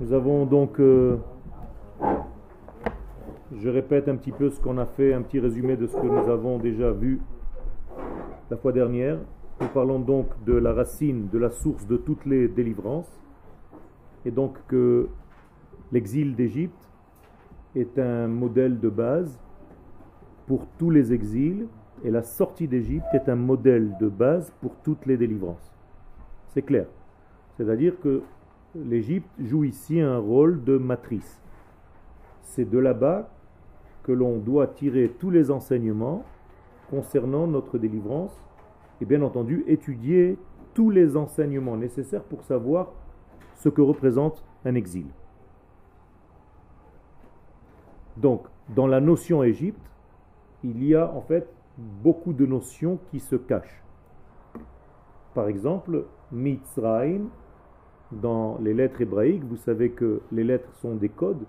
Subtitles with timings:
[0.00, 1.16] Nous avons donc, euh,
[3.52, 6.06] je répète un petit peu ce qu'on a fait, un petit résumé de ce que
[6.06, 7.20] nous avons déjà vu
[8.48, 9.18] la fois dernière.
[9.60, 13.10] Nous parlons donc de la racine, de la source de toutes les délivrances,
[14.24, 15.08] et donc que
[15.90, 16.88] l'exil d'Égypte
[17.74, 19.40] est un modèle de base
[20.46, 21.66] pour tous les exils,
[22.04, 25.74] et la sortie d'Égypte est un modèle de base pour toutes les délivrances.
[26.50, 26.86] C'est clair.
[27.56, 28.22] C'est-à-dire que
[28.84, 31.40] l'Égypte joue ici un rôle de matrice.
[32.42, 33.28] C'est de là-bas
[34.02, 36.24] que l'on doit tirer tous les enseignements
[36.90, 38.42] concernant notre délivrance
[39.00, 40.38] et bien entendu étudier
[40.74, 42.92] tous les enseignements nécessaires pour savoir
[43.54, 45.06] ce que représente un exil.
[48.16, 49.80] Donc, dans la notion Égypte,
[50.64, 53.82] il y a en fait beaucoup de notions qui se cachent.
[55.34, 57.28] Par exemple, Mitzrayim,
[58.12, 61.44] dans les lettres hébraïques, vous savez que les lettres sont des codes,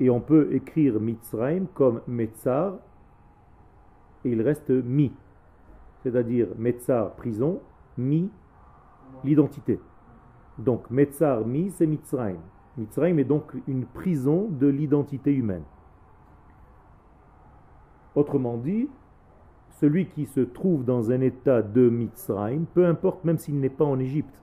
[0.00, 2.74] et on peut écrire Mitzrayim comme Metzar,
[4.24, 5.12] et il reste Mi,
[6.02, 7.60] c'est-à-dire Metzar, prison,
[7.96, 8.30] Mi,
[9.22, 9.78] l'identité.
[10.58, 12.40] Donc Metzar, Mi, c'est Mitzrayim.
[12.76, 15.62] Mitzrayim est donc une prison de l'identité humaine.
[18.16, 18.88] Autrement dit,
[19.80, 23.84] celui qui se trouve dans un état de Mitzrayim, peu importe même s'il n'est pas
[23.84, 24.34] en Égypte,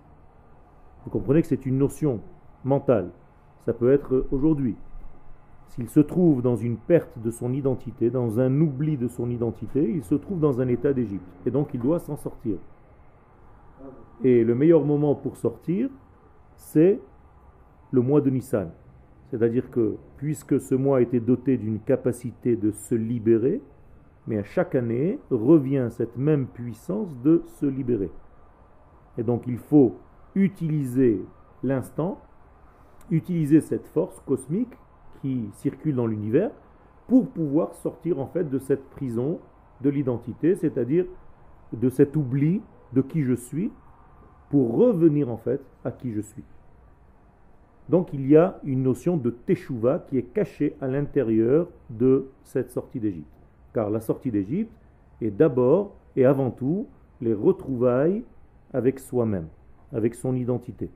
[1.03, 2.21] vous comprenez que c'est une notion
[2.63, 3.09] mentale.
[3.65, 4.75] Ça peut être aujourd'hui.
[5.67, 9.89] S'il se trouve dans une perte de son identité, dans un oubli de son identité,
[9.89, 11.25] il se trouve dans un état d'Égypte.
[11.45, 12.57] Et donc il doit s'en sortir.
[14.23, 15.89] Et le meilleur moment pour sortir,
[16.55, 16.99] c'est
[17.91, 18.69] le mois de Nissan.
[19.29, 23.61] C'est-à-dire que puisque ce mois été doté d'une capacité de se libérer,
[24.27, 28.11] mais à chaque année revient cette même puissance de se libérer.
[29.17, 29.95] Et donc il faut
[30.35, 31.23] utiliser
[31.63, 32.19] l'instant,
[33.09, 34.73] utiliser cette force cosmique
[35.21, 36.51] qui circule dans l'univers
[37.07, 39.39] pour pouvoir sortir en fait de cette prison
[39.81, 41.05] de l'identité, c'est-à-dire
[41.73, 42.61] de cet oubli
[42.93, 43.71] de qui je suis,
[44.49, 46.43] pour revenir en fait à qui je suis.
[47.89, 52.71] Donc il y a une notion de teshuva qui est cachée à l'intérieur de cette
[52.71, 53.27] sortie d'Égypte.
[53.73, 54.71] Car la sortie d'Égypte
[55.21, 56.87] est d'abord et avant tout
[57.21, 58.23] les retrouvailles
[58.73, 59.47] avec soi-même
[59.93, 60.89] avec son identité,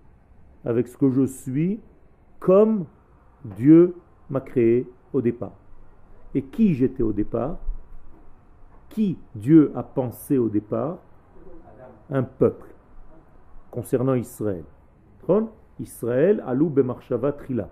[0.63, 1.79] avec ce que je suis
[2.39, 2.85] comme
[3.43, 3.95] Dieu
[4.29, 5.53] m'a créé au départ.
[6.33, 7.57] Et qui j'étais au départ?
[8.89, 10.99] Qui Dieu a pensé au départ?
[12.09, 12.67] Un peuple,
[13.71, 14.63] concernant Israël.
[15.79, 17.69] Israël, alou bemarshava trila.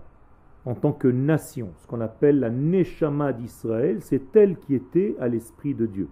[0.64, 5.28] En tant que nation, ce qu'on appelle la neshama d'Israël, c'est elle qui était à
[5.28, 6.08] l'esprit de Dieu.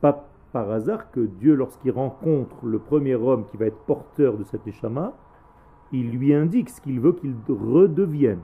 [0.00, 4.44] Pas par hasard que Dieu, lorsqu'il rencontre le premier homme qui va être porteur de
[4.44, 5.12] cet échama,
[5.92, 8.40] il lui indique ce qu'il veut qu'il redevienne.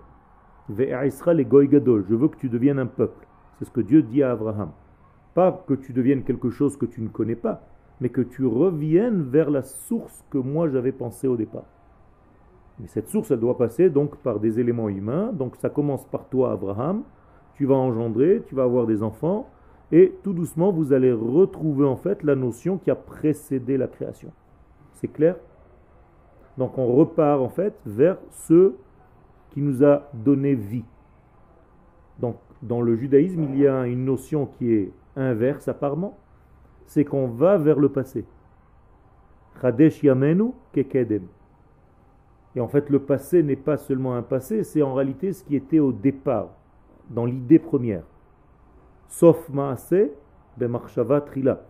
[0.69, 3.27] Je veux que tu deviennes un peuple.
[3.59, 4.73] C'est ce que Dieu dit à Abraham.
[5.33, 7.63] Pas que tu deviennes quelque chose que tu ne connais pas,
[8.03, 11.65] mais que tu reviennes vers la source que moi j'avais pensé au départ.
[12.79, 15.33] Mais cette source, elle doit passer donc par des éléments humains.
[15.33, 17.05] Donc ça commence par toi, Abraham.
[17.55, 19.49] Tu vas engendrer, tu vas avoir des enfants,
[19.93, 24.33] et tout doucement, vous allez retrouver en fait la notion qui a précédé la création.
[24.95, 25.37] C'est clair?
[26.57, 28.73] Donc on repart en fait vers ce
[29.51, 30.85] qui nous a donné vie.
[32.19, 36.17] Donc dans le judaïsme, il y a une notion qui est inverse apparemment,
[36.87, 38.25] c'est qu'on va vers le passé.
[39.61, 41.27] Chadesh yamenu kekedem.
[42.55, 45.57] Et en fait, le passé n'est pas seulement un passé, c'est en réalité ce qui
[45.57, 46.51] était au départ,
[47.11, 48.05] dans l'idée première
[49.09, 50.11] sauf maase
[50.57, 51.63] bemarshava trila.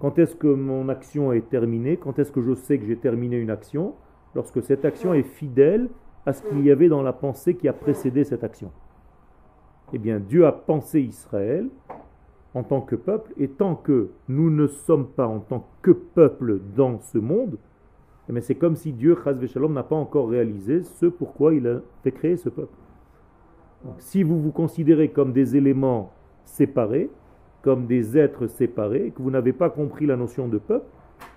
[0.00, 1.96] Quand est-ce que mon action est terminée?
[1.96, 3.94] Quand est-ce que je sais que j'ai terminé une action?
[4.34, 5.88] Lorsque cette action est fidèle
[6.26, 8.70] à ce qu'il y avait dans la pensée qui a précédé cette action.
[9.92, 11.68] Eh bien, Dieu a pensé Israël
[12.54, 16.60] en tant que peuple, et tant que nous ne sommes pas en tant que peuple
[16.76, 17.58] dans ce monde,
[18.32, 19.18] eh c'est comme si Dieu,
[19.70, 22.74] n'a pas encore réalisé ce pourquoi il a fait créer ce peuple.
[23.98, 26.12] si vous vous considérez comme des éléments
[26.44, 27.10] séparés,
[27.62, 30.86] comme des êtres séparés, que vous n'avez pas compris la notion de peuple,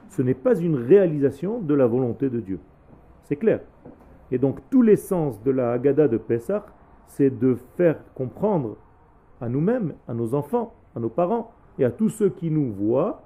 [0.09, 2.59] ce n'est pas une réalisation de la volonté de Dieu.
[3.23, 3.61] C'est clair.
[4.31, 6.65] Et donc tout l'essence de la Haggadah de Pessah,
[7.05, 8.75] c'est de faire comprendre
[9.39, 13.23] à nous-mêmes, à nos enfants, à nos parents et à tous ceux qui nous voient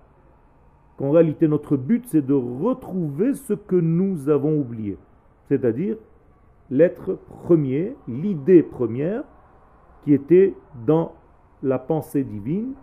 [0.98, 4.98] qu'en réalité notre but c'est de retrouver ce que nous avons oublié.
[5.48, 5.98] C'est-à-dire
[6.70, 9.24] l'être premier, l'idée première
[10.04, 10.54] qui était
[10.86, 11.14] dans
[11.64, 12.74] la pensée divine,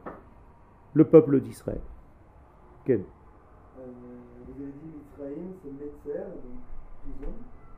[0.95, 1.81] le peuple d'Israël.
[2.85, 3.03] Quel euh,
[4.47, 6.59] Vous avez dit Israël, c'est Metzer, donc
[7.03, 7.33] prison,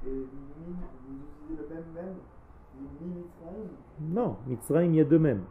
[0.07, 0.27] et
[4.01, 5.45] Non, Mitzrayim, il y a deux mêmes.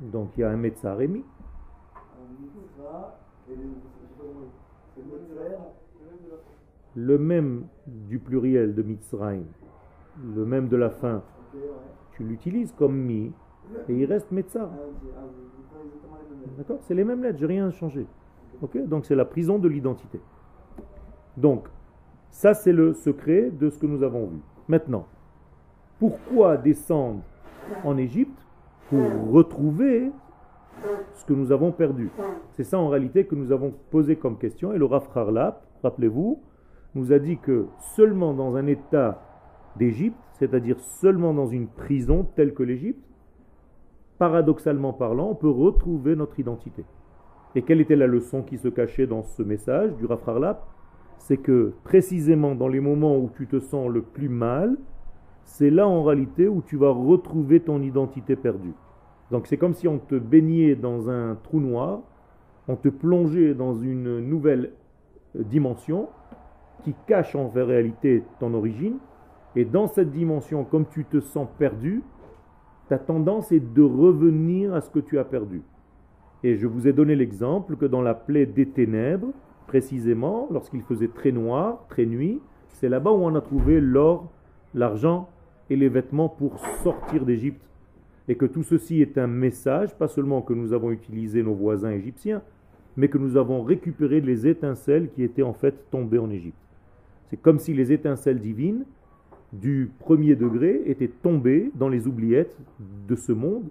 [0.00, 1.24] Donc il y a un Metzar et Mi.
[6.96, 9.46] Le même du pluriel de Mitzrayim,
[10.34, 11.22] le même de la fin,
[12.14, 13.32] tu l'utilises comme Mi
[13.88, 14.70] et il reste Metzar.
[16.56, 16.78] D'accord?
[16.82, 18.06] C'est les mêmes lettres, j'ai rien changé.
[18.86, 20.20] Donc c'est la prison de l'identité.
[21.36, 21.66] Donc,
[22.30, 24.38] ça c'est le secret de ce que nous avons vu.
[24.68, 25.06] Maintenant,
[25.98, 27.22] pourquoi descendre
[27.84, 28.38] en Égypte
[28.88, 30.10] Pour retrouver
[31.14, 32.10] ce que nous avons perdu?
[32.52, 34.72] C'est ça en réalité que nous avons posé comme question.
[34.72, 36.40] Et le Harlap, rappelez-vous,
[36.94, 37.66] nous a dit que
[37.96, 39.20] seulement dans un état
[39.76, 43.04] d'Égypte, c'est-à-dire seulement dans une prison telle que l'Égypte,
[44.18, 46.84] paradoxalement parlant, on peut retrouver notre identité.
[47.54, 50.66] Et quelle était la leçon qui se cachait dans ce message du Rav Harlap?
[51.18, 54.76] C'est que précisément dans les moments où tu te sens le plus mal,
[55.44, 58.74] c'est là en réalité où tu vas retrouver ton identité perdue.
[59.30, 62.00] Donc c'est comme si on te baignait dans un trou noir,
[62.68, 64.72] on te plongeait dans une nouvelle
[65.34, 66.08] dimension
[66.82, 68.98] qui cache en réalité ton origine.
[69.56, 72.02] Et dans cette dimension, comme tu te sens perdu,
[72.88, 75.62] ta tendance est de revenir à ce que tu as perdu.
[76.42, 79.32] Et je vous ai donné l'exemple que dans la plaie des ténèbres,
[79.66, 84.30] précisément, lorsqu'il faisait très noir, très nuit, c'est là-bas où on a trouvé l'or,
[84.74, 85.30] l'argent
[85.70, 87.62] et les vêtements pour sortir d'Égypte.
[88.28, 91.90] Et que tout ceci est un message, pas seulement que nous avons utilisé nos voisins
[91.90, 92.42] égyptiens,
[92.96, 96.58] mais que nous avons récupéré les étincelles qui étaient en fait tombées en Égypte.
[97.28, 98.84] C'est comme si les étincelles divines
[99.60, 102.56] du premier degré étaient tombées dans les oubliettes
[103.08, 103.68] de ce monde,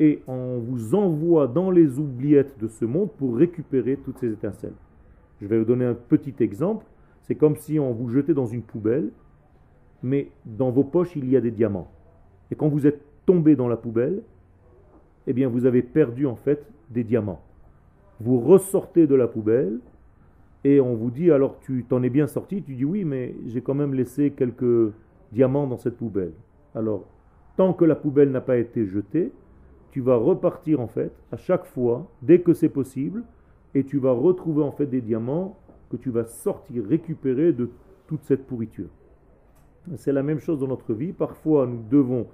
[0.00, 4.74] et on vous envoie dans les oubliettes de ce monde pour récupérer toutes ces étincelles.
[5.40, 6.84] Je vais vous donner un petit exemple.
[7.22, 9.10] C'est comme si on vous jetait dans une poubelle
[10.04, 11.90] mais dans vos poches, il y a des diamants.
[12.50, 14.22] Et quand vous êtes tombé dans la poubelle,
[15.26, 17.40] eh bien, vous avez perdu en fait des diamants.
[18.20, 19.78] Vous ressortez de la poubelle
[20.62, 23.62] et on vous dit alors tu t'en es bien sorti, tu dis oui, mais j'ai
[23.62, 24.92] quand même laissé quelques
[25.34, 26.32] diamants dans cette poubelle.
[26.74, 27.04] Alors,
[27.56, 29.32] tant que la poubelle n'a pas été jetée,
[29.90, 33.24] tu vas repartir en fait à chaque fois, dès que c'est possible,
[33.74, 35.58] et tu vas retrouver en fait des diamants
[35.90, 37.70] que tu vas sortir, récupérer de
[38.06, 38.88] toute cette pourriture.
[39.96, 41.12] C'est la même chose dans notre vie.
[41.12, 42.26] Parfois, nous devons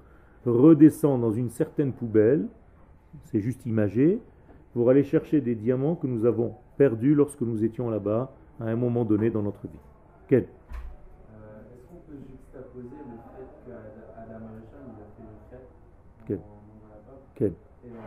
[0.47, 2.47] redescendre dans une certaine poubelle,
[3.25, 4.21] c'est juste imagé,
[4.73, 8.77] pour aller chercher des diamants que nous avons perdus lorsque nous étions là-bas à un
[8.77, 9.79] moment donné dans notre vie.
[10.29, 10.47] Quel euh,
[11.75, 12.17] Est-ce qu'on peut
[12.81, 15.67] juxtaposer le fait qu'Adam Arishon il a fait le fait
[16.27, 16.41] Quel
[17.35, 18.01] Quel Et euh,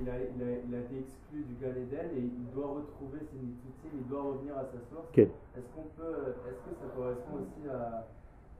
[0.00, 3.38] il a, il, a, il a, été exclu du Galéden et il doit retrouver ses
[3.38, 5.08] nitzutzim, il doit revenir à sa source.
[5.10, 5.28] Okay.
[5.56, 8.06] Est-ce qu'on peut, est-ce que ça correspond aussi à,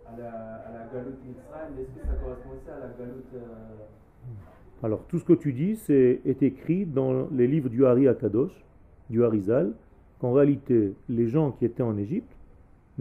[0.07, 1.79] à la, à la galoute Mitzrayim?
[1.81, 3.47] Est-ce que ça correspond aussi à la galoute euh...
[4.83, 8.53] Alors tout ce que tu dis c'est, est écrit dans les livres du Hari Akadosh,
[9.09, 9.73] du Harizal,
[10.21, 12.35] qu'en réalité les gens qui étaient en Égypte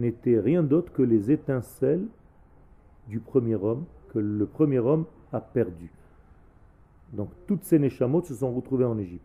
[0.00, 2.06] n'étaient rien d'autre que les étincelles
[3.08, 5.90] du premier homme que le premier homme a perdu.
[7.12, 9.24] Donc toutes ces Neshamot se sont retrouvées en Égypte.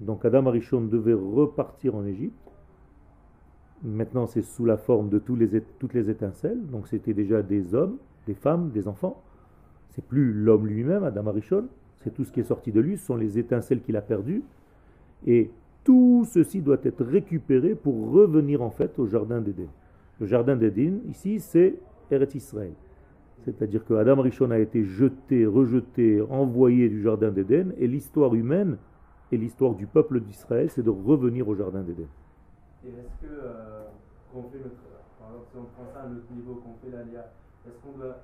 [0.00, 2.34] Donc Adam Arishon devait repartir en Égypte.
[3.82, 6.66] Maintenant c'est sous la forme de toutes les étincelles.
[6.66, 9.22] Donc c'était déjà des hommes, des femmes, des enfants.
[9.90, 11.68] C'est plus l'homme lui-même, Adam Arishon.
[12.02, 14.42] C'est tout ce qui est sorti de lui, ce sont les étincelles qu'il a perdues.
[15.26, 15.50] Et
[15.84, 19.68] tout ceci doit être récupéré pour revenir en fait au jardin d'Éden.
[20.20, 21.74] Le jardin d'Éden, ici, c'est
[22.10, 22.72] Eretz Israël.
[23.44, 28.78] C'est-à-dire que Adam Rishon a été jeté, rejeté, envoyé du jardin d'Éden, et l'histoire humaine
[29.32, 32.06] et l'histoire du peuple d'Israël, c'est de revenir au jardin d'Éden.
[32.84, 33.84] Et est-ce que, euh,
[34.32, 34.76] fait notre,
[35.18, 37.32] par exemple, si on prend ça à notre niveau, qu'on fait l'ALIA,
[37.66, 38.22] est-ce qu'on doit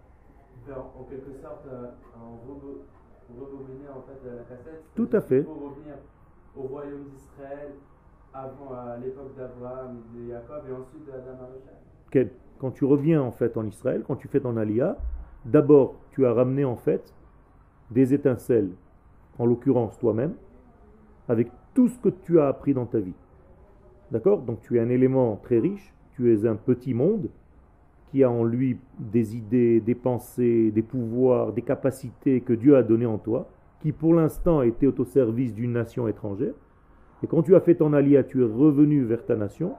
[0.66, 4.84] faire en quelque sorte euh, un rebobiner en fait la cassette?
[4.94, 5.42] Tout à fait.
[5.42, 5.96] Pour revenir
[6.56, 7.72] au royaume d'Israël
[8.32, 8.70] avant
[9.02, 13.66] l'époque d'Abraham et de Jacob et ensuite d'Adam Arishon quand tu reviens en fait en
[13.66, 14.98] Israël, quand tu fais ton alia,
[15.44, 17.14] d'abord tu as ramené en fait
[17.90, 18.70] des étincelles,
[19.38, 20.34] en l'occurrence toi-même,
[21.28, 23.14] avec tout ce que tu as appris dans ta vie.
[24.10, 24.42] D'accord?
[24.42, 27.30] Donc tu es un élément très riche, tu es un petit monde
[28.10, 32.82] qui a en lui des idées, des pensées, des pouvoirs, des capacités que Dieu a
[32.82, 33.48] données en toi,
[33.80, 36.54] qui pour l'instant étaient au service d'une nation étrangère.
[37.22, 39.72] Et quand tu as fait ton alia, tu es revenu vers ta nation,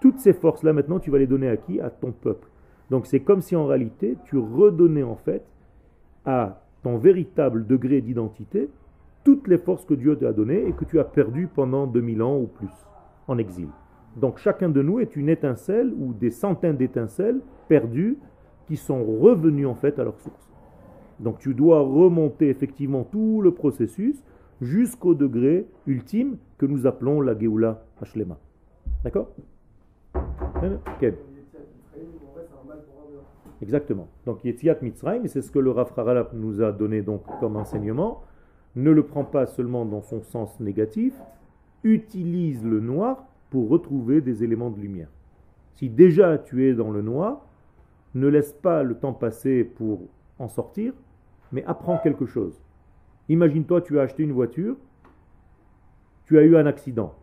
[0.00, 1.80] toutes ces forces-là, maintenant, tu vas les donner à qui?
[1.80, 2.48] À ton peuple.
[2.90, 5.44] Donc c'est comme si en réalité, tu redonnais en fait
[6.24, 8.68] à ton véritable degré d'identité
[9.24, 12.38] toutes les forces que Dieu t'a données et que tu as perdues pendant 2000 ans
[12.38, 12.70] ou plus
[13.26, 13.68] en exil.
[14.16, 18.18] Donc chacun de nous est une étincelle ou des centaines d'étincelles perdues
[18.66, 20.52] qui sont revenues en fait à leur source.
[21.20, 24.22] Donc tu dois remonter effectivement tout le processus
[24.60, 28.38] jusqu'au degré ultime que nous appelons la Geoula Hashlema.
[29.02, 29.28] D'accord?
[33.62, 34.08] Exactement.
[34.26, 35.92] Donc Yetziat Mitzrayim, c'est ce que le Rav
[36.34, 38.22] nous a donné donc comme enseignement.
[38.76, 41.14] Ne le prends pas seulement dans son sens négatif,
[41.84, 45.08] utilise le noir pour retrouver des éléments de lumière.
[45.74, 47.46] Si déjà tu es dans le noir,
[48.14, 50.00] ne laisse pas le temps passer pour
[50.38, 50.92] en sortir,
[51.52, 52.63] mais apprends quelque chose.
[53.28, 54.76] Imagine-toi, tu as acheté une voiture,
[56.26, 57.14] tu as eu un accident,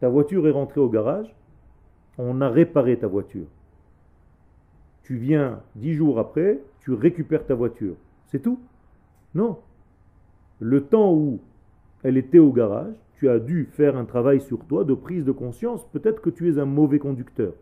[0.00, 1.34] Ta voiture est rentrée au garage,
[2.18, 3.46] on a réparé ta voiture.
[5.02, 7.96] Tu viens dix jours après, tu récupères ta voiture.
[8.26, 8.60] C'est tout?
[9.34, 9.58] Non.
[10.60, 11.40] Le temps où
[12.02, 15.32] elle était au garage, tu as dû faire un travail sur toi de prise de
[15.32, 15.84] conscience.
[15.92, 17.52] Peut-être que tu es un mauvais conducteur.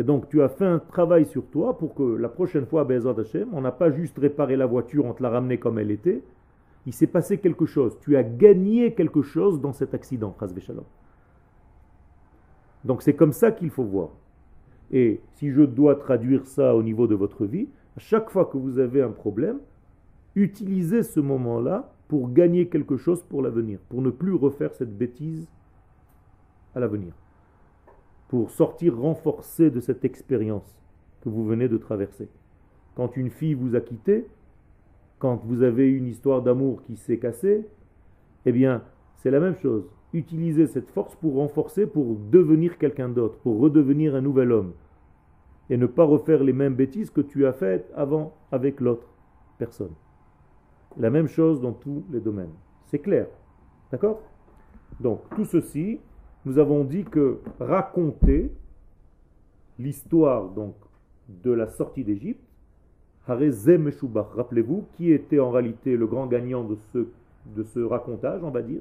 [0.00, 2.88] Et donc tu as fait un travail sur toi pour que la prochaine fois,
[3.52, 6.22] on n'a pas juste réparé la voiture, on te l'a ramenée comme elle était.
[6.86, 7.98] Il s'est passé quelque chose.
[8.00, 10.34] Tu as gagné quelque chose dans cet accident,
[12.86, 14.08] Donc c'est comme ça qu'il faut voir.
[14.90, 18.56] Et si je dois traduire ça au niveau de votre vie, à chaque fois que
[18.56, 19.58] vous avez un problème,
[20.34, 25.46] utilisez ce moment-là pour gagner quelque chose pour l'avenir, pour ne plus refaire cette bêtise
[26.74, 27.12] à l'avenir,
[28.30, 30.78] pour sortir renforcé de cette expérience
[31.20, 32.28] que vous venez de traverser.
[32.94, 34.24] Quand une fille vous a quitté,
[35.18, 37.66] quand vous avez une histoire d'amour qui s'est cassée,
[38.46, 38.84] eh bien,
[39.16, 39.90] c'est la même chose.
[40.12, 44.74] Utilisez cette force pour renforcer, pour devenir quelqu'un d'autre, pour redevenir un nouvel homme.
[45.68, 49.08] Et ne pas refaire les mêmes bêtises que tu as faites avant avec l'autre
[49.58, 49.94] personne.
[50.96, 52.54] La même chose dans tous les domaines.
[52.86, 53.26] C'est clair.
[53.90, 54.22] D'accord?
[55.00, 55.98] Donc, tout ceci,
[56.44, 58.52] nous avons dit que raconter
[59.78, 60.74] l'histoire donc
[61.28, 62.42] de la sortie d'Égypte,
[63.26, 67.06] rappelez-vous, qui était en réalité le grand gagnant de ce,
[67.46, 68.80] de ce racontage, on va dire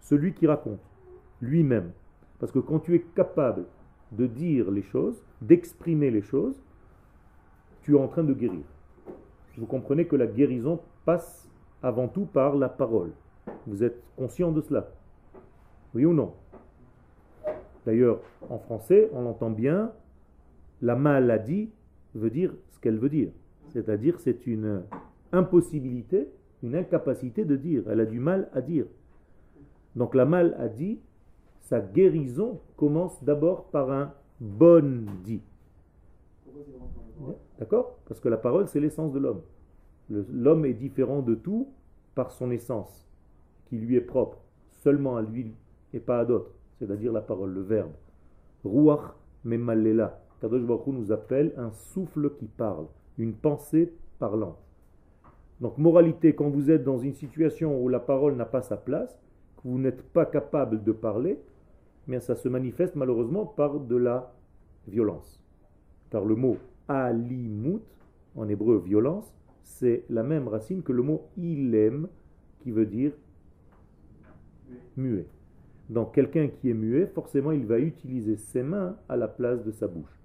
[0.00, 0.80] Celui qui raconte,
[1.40, 1.90] lui-même.
[2.38, 3.64] Parce que quand tu es capable
[4.12, 6.56] de dire les choses, d'exprimer les choses,
[7.82, 8.62] tu es en train de guérir
[9.58, 11.48] vous comprenez que la guérison passe
[11.82, 13.12] avant tout par la parole.
[13.66, 14.88] Vous êtes conscient de cela
[15.96, 16.34] Oui ou non?
[17.86, 19.92] D'ailleurs, en français, on entend bien,
[20.82, 21.70] la maladie
[22.14, 23.30] veut dire ce qu'elle veut dire.
[23.70, 24.82] C'est-à-dire c'est une
[25.32, 26.28] impossibilité,
[26.62, 27.84] une incapacité de dire.
[27.88, 28.84] Elle a du mal à dire.
[29.94, 31.00] Donc la maladie,
[31.60, 35.40] sa guérison commence d'abord par un bon dit.
[37.58, 37.96] D'accord?
[38.06, 39.40] Parce que la parole, c'est l'essence de l'homme.
[40.10, 41.68] L'homme est différent de tout
[42.14, 43.08] par son essence,
[43.64, 44.36] qui lui est propre,
[44.72, 45.54] seulement à lui
[45.92, 47.92] et pas à d'autres, c'est-à-dire la parole, le verbe.
[48.64, 49.14] Ruach
[49.44, 50.20] memalela.
[50.40, 52.86] Kadosh Baruch nous appelle un souffle qui parle,
[53.18, 54.58] une pensée parlante.
[55.60, 59.18] Donc, moralité, quand vous êtes dans une situation où la parole n'a pas sa place,
[59.56, 61.38] que vous n'êtes pas capable de parler,
[62.06, 64.34] mais ça se manifeste malheureusement par de la
[64.86, 65.40] violence.
[66.10, 67.80] Car le mot alimut,
[68.36, 72.08] en hébreu violence, c'est la même racine que le mot ilem,
[72.60, 73.12] qui veut dire
[74.96, 75.26] muet.
[75.88, 79.70] Donc quelqu'un qui est muet, forcément, il va utiliser ses mains à la place de
[79.70, 80.20] sa bouche.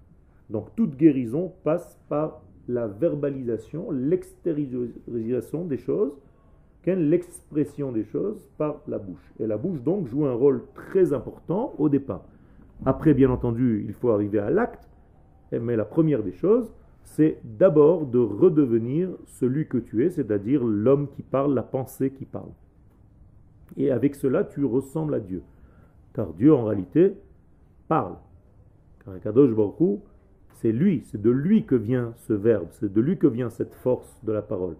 [0.50, 6.16] Donc toute guérison passe par la verbalisation, l'extériorisation des choses,
[6.86, 9.32] l'expression des choses par la bouche.
[9.38, 12.24] Et la bouche donc joue un rôle très important au départ.
[12.84, 14.88] Après, bien entendu, il faut arriver à l'acte,
[15.52, 16.72] mais la première des choses,
[17.04, 22.24] c'est d'abord de redevenir celui que tu es, c'est-à-dire l'homme qui parle, la pensée qui
[22.24, 22.50] parle.
[23.76, 25.42] Et avec cela, tu ressembles à Dieu.
[26.14, 27.14] Car Dieu, en réalité,
[27.88, 28.16] parle.
[29.04, 30.00] Car Kadosh Baruch
[30.62, 33.74] c'est lui, c'est de lui que vient ce verbe, c'est de lui que vient cette
[33.74, 34.76] force de la parole.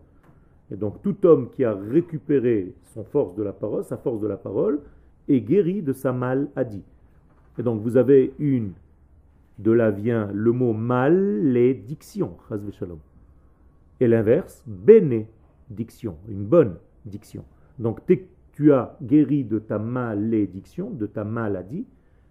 [0.71, 4.29] Et donc tout homme qui a récupéré son force de la parole, sa force de
[4.29, 4.79] la parole,
[5.29, 6.85] est guéri de sa maladie.
[7.59, 8.75] Et donc vous avez une
[9.59, 12.37] de là vient le mot malédiction,
[14.01, 17.45] et l'inverse, bénédiction, une bonne diction.
[17.81, 18.07] Donc
[18.53, 21.87] tu as guéri de ta malédiction, de ta maladie,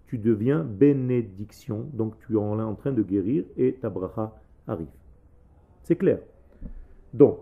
[0.08, 4.34] tu deviens bénédiction, donc tu es en train de guérir et ta bracha
[4.68, 4.88] arrive.
[5.84, 6.20] C'est clair.
[7.14, 7.40] Donc,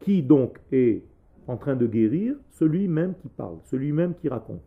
[0.00, 1.02] qui donc est
[1.46, 4.62] en train de guérir Celui-même qui parle, celui-même qui raconte.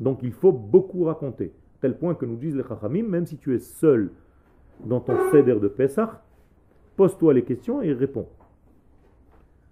[0.00, 1.52] Donc il faut beaucoup raconter.
[1.80, 4.10] Tel point que nous disent les Chachamim, même si tu es seul
[4.84, 6.22] dans ton céder de Pessah,
[6.96, 8.28] pose-toi les questions et réponds.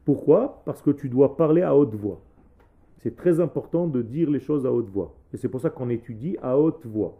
[0.07, 0.63] Pourquoi?
[0.65, 2.21] Parce que tu dois parler à haute voix.
[2.99, 5.17] C'est très important de dire les choses à haute voix.
[5.35, 7.19] Et c'est pour ça qu'on étudie à haute voix.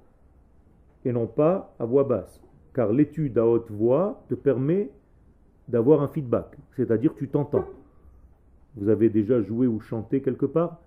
[1.05, 2.41] Et non pas à voix basse.
[2.75, 4.91] Car l'étude à haute voix te permet
[5.67, 6.57] d'avoir un feedback.
[6.77, 7.65] C'est-à-dire tu t'entends.
[8.77, 10.79] Vous avez déjà joué ou chanté quelque part?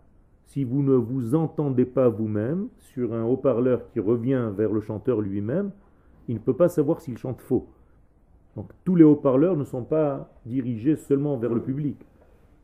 [0.46, 5.20] Si vous ne vous entendez pas vous-même sur un haut-parleur qui revient vers le chanteur
[5.20, 5.72] lui-même,
[6.29, 7.68] il ne peut pas savoir s'il chante faux.
[8.59, 11.95] Donc tous les haut-parleurs ne sont pas dirigés seulement vers le public.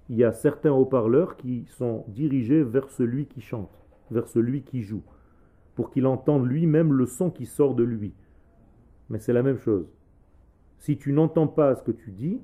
[0.10, 3.72] Il y a certains haut-parleurs qui sont dirigés vers celui qui chante,
[4.12, 5.04] vers celui qui joue,
[5.74, 8.14] pour qu'il entende lui-même le son qui sort de lui.
[9.08, 9.88] Mais c'est la même chose.
[10.80, 12.42] Si tu n'entends pas ce que tu dis,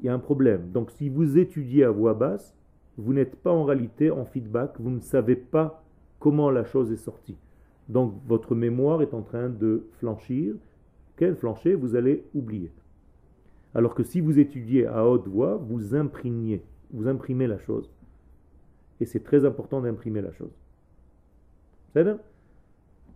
[0.00, 0.72] il y a un problème.
[0.72, 2.56] Donc si vous étudiez à voix basse,
[2.96, 5.84] vous n'êtes pas en réalité en feedback, vous ne savez pas
[6.18, 7.38] comment la chose est sortie.
[7.88, 10.56] Donc votre mémoire est en train de flanchir.
[11.16, 12.72] Quel flancher Vous allez oublier.
[13.74, 17.90] Alors que si vous étudiez à haute voix, vous imprimiez, vous imprimez la chose.
[19.00, 20.52] Et c'est très important d'imprimer la chose.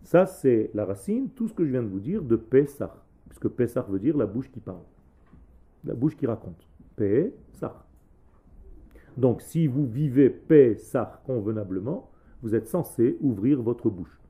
[0.02, 3.02] Ça, c'est la racine, tout ce que je viens de vous dire, de Pessah.
[3.28, 4.82] Puisque Pessah veut dire la bouche qui parle.
[5.84, 6.66] La bouche qui raconte.
[6.96, 7.84] Pessah.
[9.16, 12.10] Donc, si vous vivez Pessah convenablement,
[12.42, 14.20] vous êtes censé ouvrir votre bouche.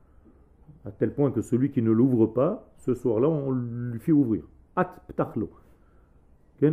[0.85, 4.45] À tel point que celui qui ne l'ouvre pas, ce soir-là, on lui fait ouvrir.
[4.77, 5.51] At ptachlo.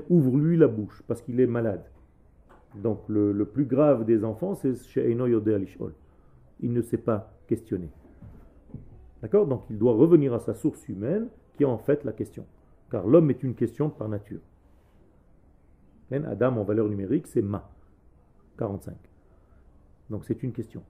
[0.10, 1.84] Ouvre-lui la bouche, parce qu'il est malade.
[2.76, 4.74] Donc, le, plus grave des enfants, c'est
[6.62, 7.90] Il ne sait pas questionner.
[9.22, 9.48] D'accord?
[9.48, 12.46] Donc, il doit revenir à sa source humaine, qui est en fait la question.
[12.90, 14.40] Car l'homme est une question par nature.
[16.12, 17.70] Adam en valeur numérique, c'est ma.
[18.58, 18.96] 45.
[20.10, 20.84] Donc c'est une question.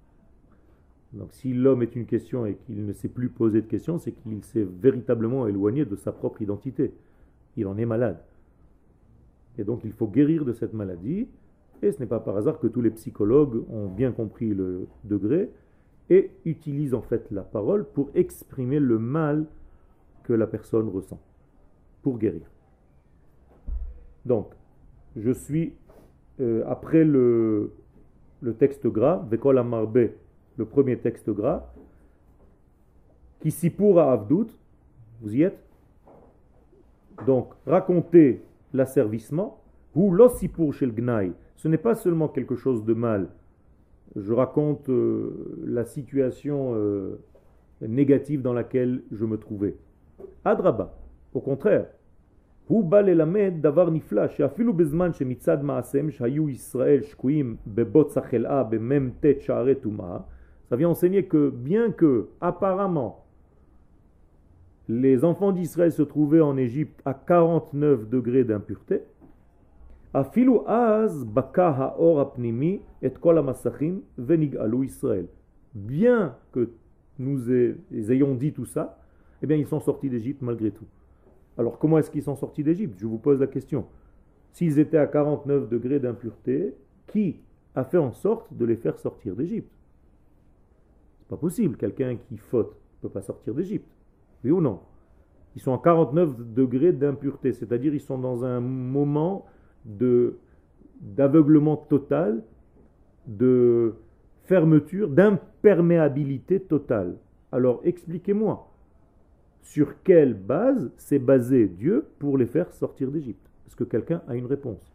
[1.14, 4.14] Donc si l'homme est une question et qu'il ne sait plus poser de questions, c'est
[4.14, 6.94] qu'il s'est véritablement éloigné de sa propre identité.
[7.56, 8.20] Il en est malade.
[9.58, 11.28] Et donc il faut guérir de cette maladie.
[11.82, 15.50] Et ce n'est pas par hasard que tous les psychologues ont bien compris le degré
[16.10, 19.46] et utilisent en fait la parole pour exprimer le mal
[20.24, 21.20] que la personne ressent,
[22.04, 22.44] pour guérir.
[24.26, 24.52] Donc,
[25.16, 25.74] je suis,
[26.40, 27.72] euh, après le,
[28.60, 30.10] texte gras, Vekol Amarbe,
[30.58, 31.72] le premier texte gras,
[33.40, 34.48] qui s'y à Avdout,
[35.22, 35.60] vous y êtes
[37.26, 38.42] Donc, raconter
[38.73, 39.61] l'asservissement,
[39.95, 43.29] ou l'ossipur chez le Gnaï, ce n'est pas seulement quelque chose de mal.
[44.15, 47.19] Je raconte euh, la situation euh,
[47.81, 49.77] négative dans laquelle je me trouvais.
[50.45, 50.95] Adraba,
[51.35, 51.87] au contraire,
[52.69, 59.27] הוא בא ללמד דבר נפלא, שאפילו בזמן שמצד מעשיהם שהיו ישראל שקועים בבוץ החלאה במ"ט
[59.41, 60.19] שערי טומאה,
[60.69, 63.25] ça vient enseigner que bien que apparemment
[64.94, 69.04] les enfants d'Israël se trouvaient en Égypte à 49 degrés d'impureté,
[73.02, 73.10] et
[74.84, 75.28] Israël.
[75.74, 76.72] Bien que
[77.20, 79.00] nous ayons dit tout ça,
[79.42, 80.88] eh bien ils sont sortis d'Égypte malgré tout.
[81.58, 83.00] Alors comment est-ce qu'ils sont sortis d'Égypte?
[83.00, 83.86] Je vous pose la question.
[84.52, 86.76] S'ils étaient à 49 degrés d'impureté,
[87.08, 87.40] qui
[87.76, 89.72] a fait en sorte de les faire sortir d'Égypte?
[91.20, 93.88] C'est pas possible, quelqu'un qui faute ne peut pas sortir d'Égypte.
[94.44, 94.80] Oui ou non?
[95.56, 99.46] Ils sont à 49 degrés d'impureté, c'est-à-dire ils sont dans un moment
[99.86, 100.38] de
[101.02, 102.44] d'aveuglement total,
[103.26, 103.96] de
[104.44, 107.18] fermeture, d'imperméabilité totale.
[107.52, 108.72] Alors expliquez-moi,
[109.62, 113.50] sur quelle base s'est basé Dieu pour les faire sortir d'Égypte?
[113.68, 114.94] Est-ce que quelqu'un a une réponse?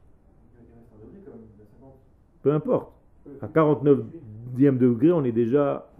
[2.42, 2.92] Peu importe.
[3.40, 5.90] À 49e degré, on est déjà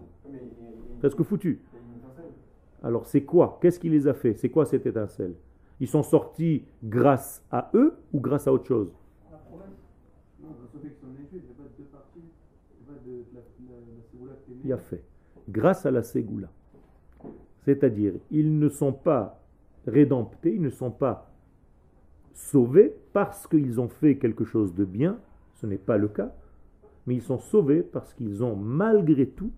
[1.01, 1.61] presque foutu.
[2.87, 3.59] Alors c'est quoi?
[3.61, 4.35] Qu'est-ce qui les a fait?
[4.35, 5.35] C'est quoi cette étincelle?
[5.81, 8.95] Ils sont sortis grâce à eux ou grâce à autre chose?
[14.65, 15.03] Il a fait.
[15.49, 16.49] Grâce à la Ségoula.
[17.65, 19.43] C'est-à-dire, ils ne sont pas
[19.89, 21.29] rédemptés, ils ne sont pas
[22.35, 25.19] sauvés parce qu'ils ont fait quelque chose de bien,
[25.55, 26.33] ce n'est pas le cas,
[27.09, 29.51] mais ils sont sauvés parce qu'ils ont malgré tout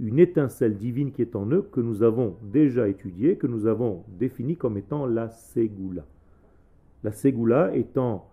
[0.00, 4.02] une étincelle divine qui est en eux, que nous avons déjà étudiée, que nous avons
[4.18, 6.06] définie comme étant la Ségoula.
[7.04, 8.30] La Ségoula étant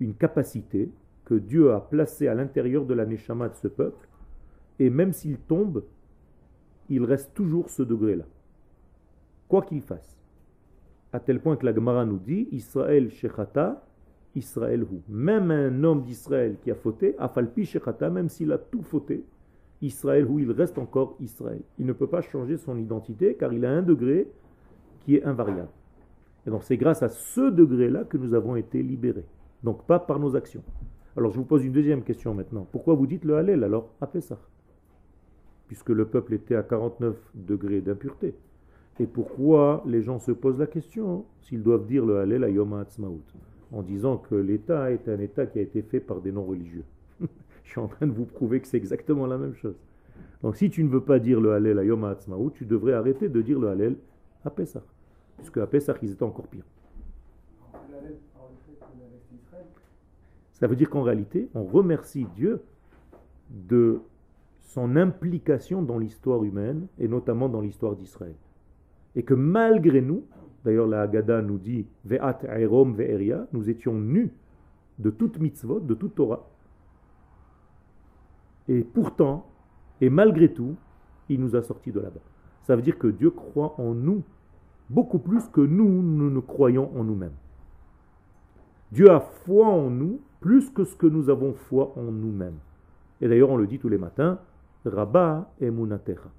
[0.00, 0.90] une capacité
[1.24, 4.08] que Dieu a placée à l'intérieur de la Neshama de ce peuple,
[4.80, 5.84] et même s'il tombe,
[6.90, 8.24] il reste toujours ce degré-là.
[9.48, 10.18] Quoi qu'il fasse.
[11.12, 13.86] À tel point que la Gemara nous dit Israël shechata,
[14.34, 15.00] Israël hu.
[15.08, 19.24] Même un homme d'Israël qui a fauté, afalpi shechata, même s'il a tout fauté,
[19.82, 21.60] Israël hu, il reste encore Israël.
[21.78, 24.28] Il ne peut pas changer son identité car il a un degré
[25.00, 25.68] qui est invariable.
[26.46, 29.26] Et donc c'est grâce à ce degré-là que nous avons été libérés.
[29.62, 30.62] Donc pas par nos actions.
[31.16, 32.66] Alors je vous pose une deuxième question maintenant.
[32.70, 34.38] Pourquoi vous dites le Hallel alors à Pessah?
[35.68, 38.34] Puisque le peuple était à 49 degrés d'impureté.
[39.00, 42.74] Et pourquoi les gens se posent la question s'ils doivent dire le Hallel à Yom
[42.74, 43.22] HaAtzmaut?
[43.72, 46.84] En disant que l'État est un État qui a été fait par des non-religieux.
[47.64, 49.76] Je suis en train de vous prouver que c'est exactement la même chose.
[50.42, 53.28] Donc si tu ne veux pas dire le Hallel à Yom HaAtzmaut, tu devrais arrêter
[53.28, 53.96] de dire le Hallel
[54.44, 54.82] à Pessah.
[55.38, 56.64] Puisque à Pessah, ils étaient encore pires.
[60.52, 62.62] Ça veut dire qu'en réalité, on remercie Dieu
[63.50, 64.00] de
[64.60, 68.34] son implication dans l'histoire humaine et notamment dans l'histoire d'Israël.
[69.16, 70.24] Et que malgré nous,
[70.64, 74.30] d'ailleurs la Haggadah nous dit Ve'at Erom Ve'eria, nous étions nus
[74.98, 76.48] de toute mitzvot, de toute Torah.
[78.68, 79.46] Et pourtant,
[80.00, 80.76] et malgré tout,
[81.28, 82.20] il nous a sortis de là-bas.
[82.62, 84.22] Ça veut dire que Dieu croit en nous
[84.90, 87.34] beaucoup plus que nous, ne croyons en nous-mêmes.
[88.92, 92.58] Dieu a foi en nous plus que ce que nous avons foi en nous-mêmes.
[93.20, 94.38] Et d'ailleurs, on le dit tous les matins,
[94.84, 96.30] Rabba emunatecha.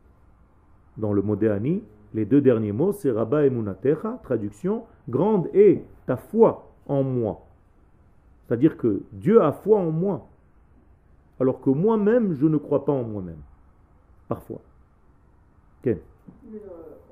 [0.98, 1.84] Dans le Modéani,
[2.14, 7.42] les deux derniers mots, c'est Rabba emunatecha, traduction, grande est ta foi en moi.
[8.48, 10.28] C'est-à-dire que Dieu a foi en moi,
[11.40, 13.42] alors que moi-même, je ne crois pas en moi-même.
[14.28, 14.62] Parfois.
[15.84, 16.58] Ken euh,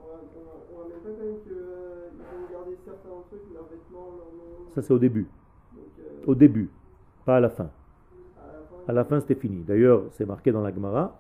[0.02, 4.82] on ne pas quand même qu'ils euh, vont garder certains trucs, leurs vêtements, leurs Ça,
[4.82, 5.28] c'est au début.
[5.74, 6.70] Donc, euh, Au début,
[7.26, 7.70] pas à la fin.
[8.88, 9.64] à la fin, c'était fini.
[9.64, 11.20] D'ailleurs, c'est marqué dans la Gemara,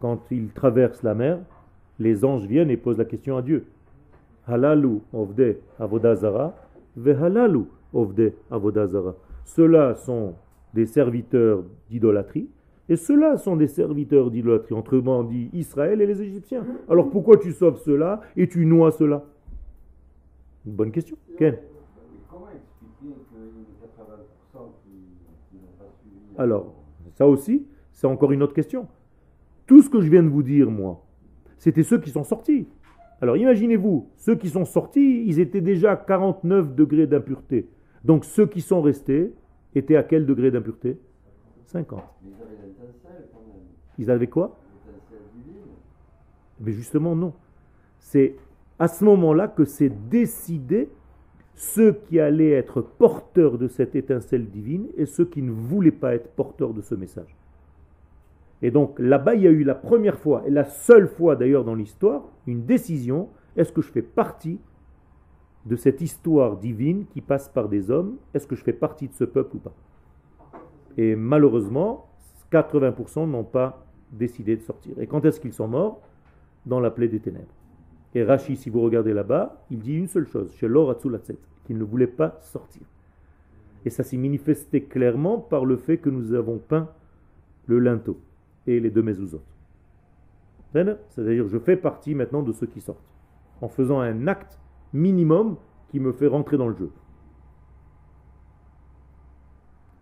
[0.00, 1.38] quand il traverse la mer,
[1.98, 3.66] les anges viennent et posent la question à Dieu.
[4.46, 6.54] Halalu ovde avodazara,
[6.96, 9.14] vehalalu ovde avodazara.
[9.44, 10.34] Ceux-là sont
[10.74, 12.48] des serviteurs d'idolâtrie,
[12.88, 16.64] et ceux-là sont des serviteurs d'idolâtrie, autrement dit Israël et les Égyptiens.
[16.88, 19.24] Alors pourquoi tu sauves ceux-là et tu noies ceux-là
[20.66, 21.16] Une bonne question.
[21.36, 21.58] Ken
[22.30, 24.90] Comment expliquer qu'il y a 80% qui,
[25.50, 26.38] qui n'ont pas suivi?
[26.38, 26.74] Alors,
[27.14, 28.88] ça aussi, c'est encore une autre question.
[29.66, 31.04] Tout ce que je viens de vous dire, moi,
[31.58, 32.66] c'était ceux qui sont sortis.
[33.20, 37.68] Alors imaginez-vous, ceux qui sont sortis, ils étaient déjà à 49 degrés d'impureté.
[38.04, 39.32] Donc ceux qui sont restés
[39.78, 40.98] étaient à quel degré d'impureté?
[41.66, 42.02] 50.
[42.22, 42.30] Mais
[43.98, 44.58] ils avaient quoi?
[46.60, 47.32] Mais justement, non.
[47.98, 48.36] C'est
[48.78, 50.88] à ce moment-là que c'est décidé
[51.54, 56.14] ceux qui allaient être porteurs de cette étincelle divine et ceux qui ne voulaient pas
[56.14, 57.36] être porteurs de ce message.
[58.62, 61.64] Et donc là-bas, il y a eu la première fois, et la seule fois d'ailleurs
[61.64, 64.58] dans l'histoire, une décision, est-ce que je fais partie
[65.66, 69.14] de cette histoire divine qui passe par des hommes Est-ce que je fais partie de
[69.14, 69.74] ce peuple ou pas?
[70.96, 72.08] Et malheureusement,
[72.52, 74.98] 80% n'ont pas décidé de sortir.
[74.98, 76.00] Et quand est-ce qu'ils sont morts?
[76.66, 77.54] Dans la plaie des ténèbres.
[78.14, 81.84] Et Rashi, si vous regardez là-bas, il dit une seule chose, chez l'Oratsulatset, qu'il ne
[81.84, 82.82] voulait pas sortir.
[83.84, 86.88] Et ça s'est manifesté clairement par le fait que nous avons peint
[87.66, 88.18] le linteau
[88.66, 89.42] et les deux mezuzot.
[90.72, 92.98] C'est-à-dire, je fais partie maintenant de ceux qui sortent,
[93.60, 94.58] en faisant un acte
[94.92, 95.56] minimum
[95.88, 96.90] qui me fait rentrer dans le jeu.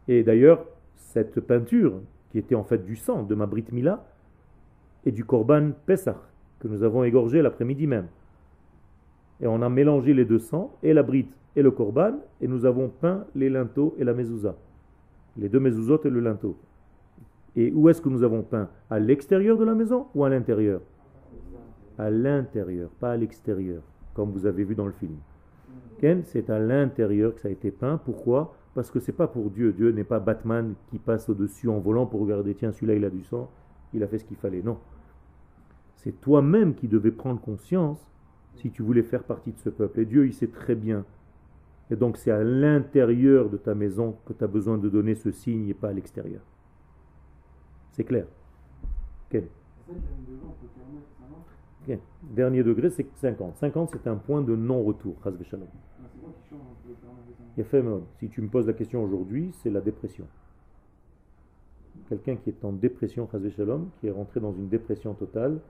[0.09, 4.05] Et d'ailleurs, cette peinture, qui était en fait du sang de ma Brit Mila,
[5.05, 6.17] et du Korban Pesach,
[6.59, 8.09] que nous avons égorgé l'après-midi même.
[9.41, 12.65] Et on a mélangé les deux sangs, et la Brit et le Korban, et nous
[12.65, 14.57] avons peint les linteaux et la mezouza.
[15.37, 16.57] Les deux mezuzot et le linteau.
[17.57, 18.69] Et où est-ce que nous avons peint?
[18.91, 20.81] À l'extérieur de la maison ou à l'intérieur?
[21.99, 23.83] À l'intérieur, pas à l'extérieur,
[24.17, 25.17] comme vous avez vu dans le film.
[25.99, 27.99] Ken, c'est à l'intérieur que ça a été peint.
[27.99, 28.57] Pourquoi?
[28.75, 29.73] Parce que c'est pas pour Dieu.
[29.73, 33.11] Dieu n'est pas Batman qui passe au-dessus en volant pour regarder, tiens, celui-là il a
[33.11, 33.51] du sang,
[33.93, 34.63] il a fait ce qu'il fallait.
[34.63, 34.79] Non.
[35.97, 38.11] C'est toi-même qui devais prendre conscience
[38.55, 40.01] si tu voulais faire partie de ce peuple.
[40.01, 41.05] Et Dieu, il sait très bien.
[41.91, 45.31] Et donc c'est à l'intérieur de ta maison que tu as besoin de donner ce
[45.31, 46.41] signe et pas à l'extérieur.
[47.93, 48.27] C'est clair?
[49.31, 49.45] Ken.
[52.23, 53.57] Dernier degré, c'est 50.
[53.57, 55.15] 50, c'est un point de non-retour.
[57.65, 57.85] Fait
[58.19, 60.27] Si tu me poses la question aujourd'hui, c'est la dépression.
[62.09, 63.29] Quelqu'un qui est en dépression,
[64.01, 65.61] qui est rentré dans une dépression totale,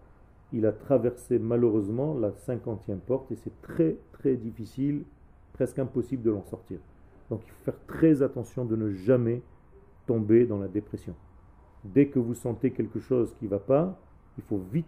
[0.52, 5.04] il a traversé malheureusement la cinquantième porte et c'est très très difficile,
[5.52, 6.78] presque impossible de l'en sortir.
[7.30, 9.42] Donc il faut faire très attention de ne jamais
[10.06, 11.14] tomber dans la dépression.
[11.84, 13.98] Dès que vous sentez quelque chose qui ne va pas,
[14.38, 14.86] il faut vite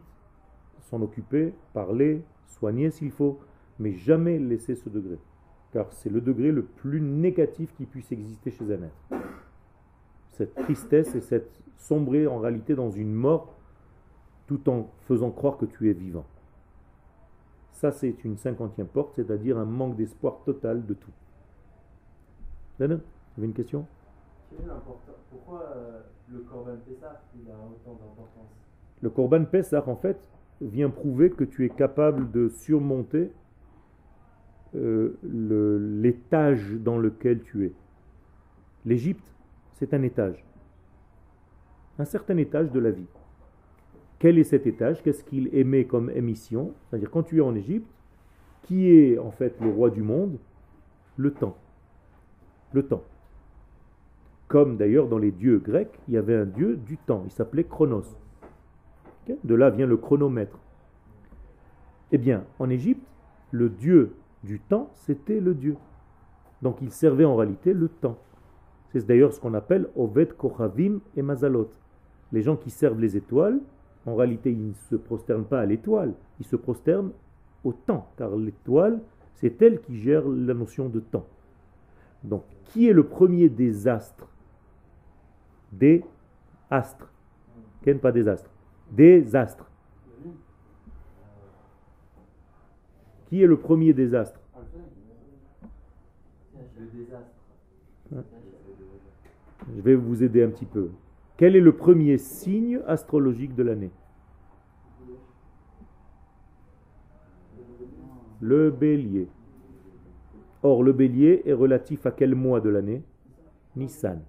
[0.88, 3.38] s'en occuper, parler, soigner s'il faut,
[3.78, 5.18] mais jamais laisser ce degré.
[5.72, 9.24] Car c'est le degré le plus négatif qui puisse exister chez un être.
[10.32, 13.54] Cette tristesse et cette sombrer en réalité dans une mort
[14.46, 16.24] tout en faisant croire que tu es vivant.
[17.72, 21.12] Ça, c'est une cinquantième porte, c'est-à-dire un manque d'espoir total de tout.
[22.78, 22.98] Vous avez
[23.38, 23.86] une question?
[25.30, 28.50] Pourquoi euh, le Corban Pessah il a autant d'importance?
[29.00, 30.18] Le Korban Pessah, en fait,
[30.60, 33.30] vient prouver que tu es capable de surmonter
[34.74, 37.72] euh, l'étage dans lequel tu es.
[38.84, 39.32] L'Égypte,
[39.74, 40.44] c'est un étage.
[41.98, 43.06] Un certain étage de la vie.
[44.18, 45.02] Quel est cet étage?
[45.02, 46.74] Qu'est-ce qu'il émet comme émission?
[46.90, 47.88] C'est-à-dire, quand tu es en Égypte,
[48.62, 50.38] qui est en fait le roi du monde?
[51.16, 51.56] Le temps.
[52.72, 53.04] Le temps.
[54.48, 57.22] Comme d'ailleurs dans les dieux grecs, il y avait un dieu du temps.
[57.26, 58.04] Il s'appelait Chronos.
[59.44, 60.58] De là vient le chronomètre.
[62.12, 63.06] Eh bien, en Égypte,
[63.50, 65.76] le dieu du temps, c'était le dieu.
[66.62, 68.18] Donc il servait en réalité le temps.
[68.90, 71.70] C'est d'ailleurs ce qu'on appelle Oved Kochavim et Mazalot.
[72.32, 73.60] Les gens qui servent les étoiles,
[74.06, 77.12] en réalité, ils ne se prosternent pas à l'étoile, ils se prosternent
[77.64, 79.00] au temps, car l'étoile,
[79.34, 81.26] c'est elle qui gère la notion de temps.
[82.24, 84.26] Donc, qui est le premier des astres?
[85.72, 86.02] Des
[86.70, 87.12] astres.
[87.82, 88.50] Ken, pas des astres.
[88.90, 89.70] Des astres.
[93.26, 94.40] Qui est le premier désastre?
[98.10, 100.90] Je vais vous aider un petit peu.
[101.36, 103.90] Quel est le premier signe astrologique de l'année?
[108.40, 109.28] Le bélier.
[110.62, 113.02] Or, le bélier est relatif à quel mois de l'année?
[113.76, 114.22] Nissan.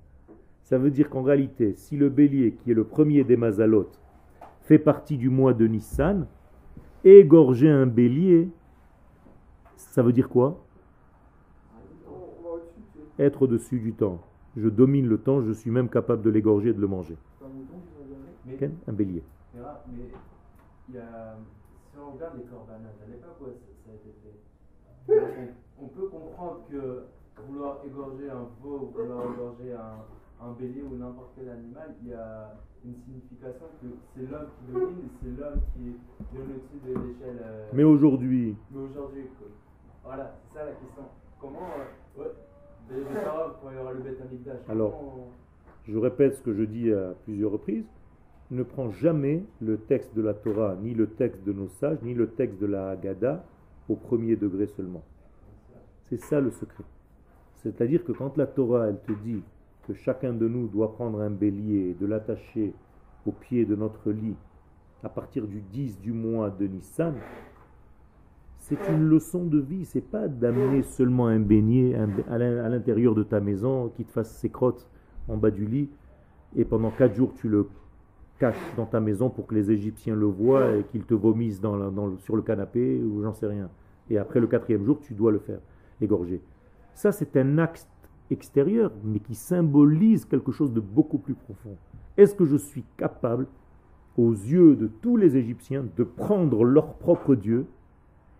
[0.63, 3.89] Ça veut dire qu'en réalité, si le bélier, qui est le premier des Mazalot,
[4.69, 6.27] fait partie du mois de Nissan,
[7.03, 8.51] égorger un bélier,
[9.75, 10.63] ça veut dire quoi?
[13.17, 14.19] Être au-dessus du temps.
[14.55, 17.17] Je domine le temps, je suis même capable de l'égorger et de le manger.
[17.39, 18.69] C'est un.
[18.85, 19.23] Mais, bélier.
[19.55, 20.03] mais là, mais
[20.89, 21.35] il y a,
[21.91, 23.51] si on regarde les corbanates, à l'époque où ça
[23.85, 27.05] ça a été fait, on, on peut comprendre que
[27.47, 30.05] vouloir égorger un veau, vouloir égorger un,
[30.41, 32.53] un bélier ou n'importe quel animal, il y a
[32.85, 37.41] une signification que c'est l'homme qui domine, c'est l'homme qui est bien au-dessus de l'échelle.
[37.43, 39.23] euh, Mais aujourd'hui, mais aujourd'hui,
[40.03, 41.03] voilà, c'est ça la question.
[41.41, 41.59] Comment,
[42.17, 42.31] euh, ouais,
[42.89, 44.19] quand il y aura le bête
[44.69, 45.01] Alors,
[45.87, 47.85] je répète ce que je dis à plusieurs reprises,
[48.51, 52.13] ne prends jamais le texte de la Torah, ni le texte de nos sages, ni
[52.13, 53.43] le texte de la Haggadah
[53.89, 55.03] au premier degré seulement.
[56.03, 56.83] C'est ça le secret.
[57.57, 59.43] C'est-à-dire que quand la Torah, elle te dit
[59.89, 62.73] que chacun de nous doit prendre un bélier et de l'attacher
[63.25, 64.35] au pied de notre lit
[65.03, 67.15] à partir du 10 du mois de Nissan,
[68.59, 69.85] c'est une leçon de vie.
[69.85, 71.95] C'est pas d'amener seulement un beignet
[72.29, 74.87] à l'in- à l'intérieur de ta maison qui te fasse ses crottes
[75.27, 75.89] en bas du lit
[76.55, 77.67] et pendant quatre jours tu le
[78.39, 81.61] caches dans ta maison pour que les Égyptiens le voient et qu'ils te vomissent
[82.19, 83.69] sur le canapé ou j'en sais rien.
[84.09, 85.59] Et après le quatrième jour, tu dois le faire,
[86.01, 86.41] égorger.
[86.93, 87.87] Ça, c'est un acte
[88.31, 91.75] extérieur, mais qui symbolise quelque chose de beaucoup plus profond.
[92.17, 93.47] Est-ce que je suis capable,
[94.17, 97.65] aux yeux de tous les Égyptiens, de prendre leur propre Dieu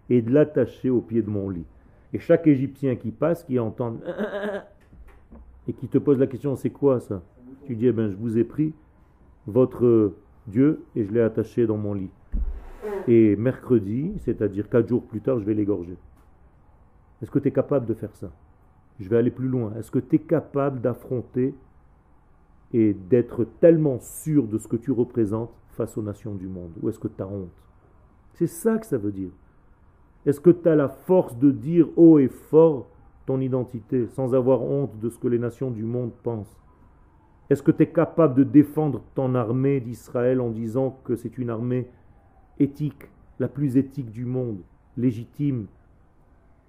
[0.09, 1.65] et de l'attacher au pied de mon lit?
[2.13, 3.97] Et chaque Égyptien qui passe, qui entend
[5.67, 7.21] et qui te pose la question, c'est quoi ça?
[7.65, 8.73] Tu dis, eh ben, je vous ai pris
[9.45, 10.13] votre
[10.47, 12.09] Dieu et je l'ai attaché dans mon lit.
[13.07, 15.97] Et mercredi, c'est-à-dire quatre jours plus tard, je vais l'égorger.
[17.21, 18.31] Est-ce que tu es capable de faire ça?
[18.99, 19.73] Je vais aller plus loin.
[19.77, 21.55] Est-ce que tu es capable d'affronter
[22.73, 26.71] et d'être tellement sûr de ce que tu représentes face aux nations du monde?
[26.81, 27.49] Ou est-ce que tu as honte?
[28.33, 29.31] C'est ça que ça veut dire.
[30.25, 32.87] Est-ce que tu as la force de dire haut et fort
[33.25, 36.59] ton identité sans avoir honte de ce que les nations du monde pensent?
[37.49, 41.49] Est-ce que tu es capable de défendre ton armée d'Israël en disant que c'est une
[41.49, 41.89] armée
[42.59, 43.09] éthique,
[43.39, 44.59] la plus éthique du monde,
[44.97, 45.67] légitime,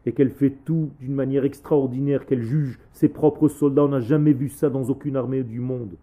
[0.06, 3.84] et qu'elle fait tout d'une manière extraordinaire, qu'elle juge ses propres soldats.
[3.84, 5.96] On n'a jamais vu ça dans aucune armée du monde.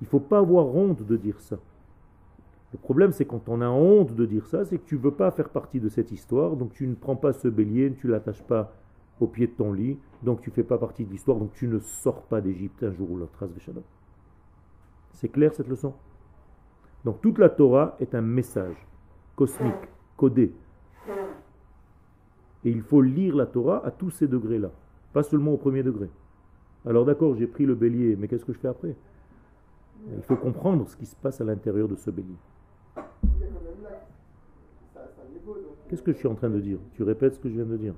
[0.00, 1.58] Il ne faut pas avoir honte de dire ça.
[2.72, 5.14] Le problème, c'est quand on a honte de dire ça, c'est que tu ne veux
[5.14, 8.12] pas faire partie de cette histoire, donc tu ne prends pas ce bélier, tu ne
[8.12, 8.72] l'attaches pas
[9.20, 11.66] au pied de ton lit, donc tu ne fais pas partie de l'histoire, donc tu
[11.66, 13.48] ne sors pas d'Égypte un jour ou l'autre.
[15.12, 15.94] C'est clair cette leçon?
[17.04, 18.76] Donc toute la Torah est un message
[19.34, 19.74] cosmique,
[20.16, 20.52] codé.
[22.68, 24.70] Et il faut lire la Torah à tous ces degrés-là,
[25.14, 26.10] pas seulement au premier degré.
[26.84, 28.94] Alors d'accord, j'ai pris le bélier, mais qu'est-ce que je fais après?
[30.14, 32.36] Il faut comprendre ce qui se passe à l'intérieur de ce bélier.
[35.88, 36.78] Qu'est-ce que je suis en train de dire?
[36.92, 37.94] Tu répètes ce que je viens de dire?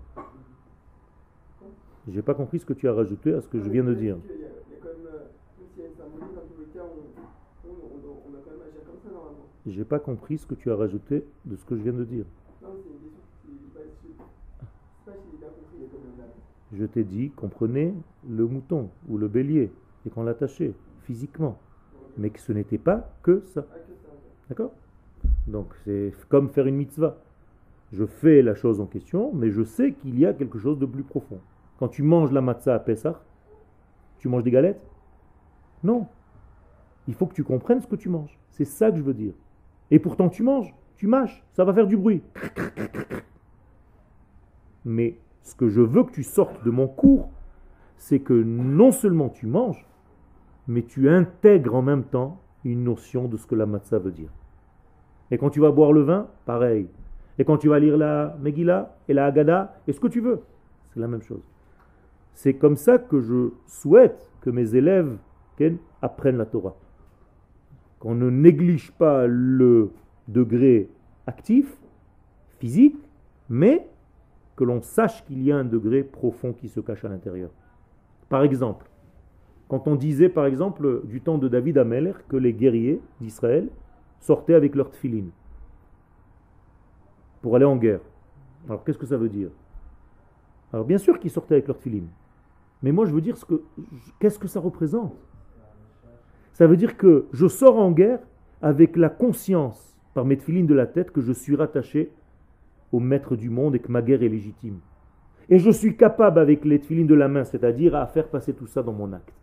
[2.06, 4.18] J'ai pas compris ce que tu as rajouté à ce que je viens de dire.
[9.66, 12.24] J'ai pas compris ce que tu as rajouté de ce que je viens de dire.
[12.62, 13.48] Non, mais c'est une question qui.
[13.74, 14.14] Bah, je sais
[15.04, 16.24] pas si j'ai bien compris, il y a quand même là.
[16.72, 17.94] Je t'ai dit qu'on prenait
[18.28, 19.72] le mouton ou le bélier
[20.06, 21.59] et qu'on l'attachait physiquement.
[22.16, 23.66] Mais que ce n'était pas que ça.
[24.48, 24.72] D'accord?
[25.46, 27.18] Donc c'est comme faire une mitzvah.
[27.92, 30.87] Je fais la chose en question, mais je sais qu'il y a quelque chose de
[30.87, 31.40] plus profond.
[31.78, 33.20] Quand tu manges la matzah à Pessah,
[34.18, 34.80] tu manges des galettes?
[35.83, 36.06] Non.
[37.09, 38.38] Il faut que tu comprennes ce que tu manges.
[38.50, 39.33] C'est ça que je veux dire.
[39.90, 42.22] Et pourtant tu manges, tu mâches, ça va faire du bruit.
[44.85, 47.31] Mais ce que je veux que tu sortes de mon cours,
[47.96, 49.87] c'est que non seulement tu manges,
[50.68, 54.31] mais tu intègres en même temps une notion de ce que la matzah veut dire.
[55.31, 56.88] Et quand tu vas boire le vin, pareil.
[57.38, 60.42] Et quand tu vas lire la Megillah et la Haggadah, et ce que tu veux,
[60.92, 61.42] c'est la même chose.
[62.35, 65.16] C'est comme ça que je souhaite que mes élèves
[66.00, 66.74] apprennent la Torah.
[67.98, 69.90] Qu'on ne néglige pas le
[70.29, 70.88] degré
[71.26, 71.76] actif,
[72.59, 72.96] physique,
[73.48, 73.87] mais
[74.60, 77.48] que l'on sache qu'il y a un degré profond qui se cache à l'intérieur.
[78.28, 78.90] Par exemple,
[79.68, 83.70] quand on disait par exemple du temps de David Ameler que les guerriers d'Israël
[84.18, 85.28] sortaient avec leur tefillin
[87.40, 88.02] pour aller en guerre.
[88.68, 89.48] Alors qu'est-ce que ça veut dire?
[90.74, 92.04] Alors bien sûr qu'ils sortaient avec leur tefillin.
[92.82, 93.62] Mais moi je veux dire ce que
[94.18, 95.16] qu'est-ce que ça représente?
[96.52, 98.20] Ça veut dire que je sors en guerre
[98.60, 102.12] avec la conscience par mes tefillin de la tête que je suis rattaché
[102.92, 104.81] au maître du monde et que ma guerre est légitime.
[105.48, 108.66] Et je suis capable avec les tefillin de la main, c'est-à-dire à faire passer tout
[108.66, 109.35] ça dans mon acte.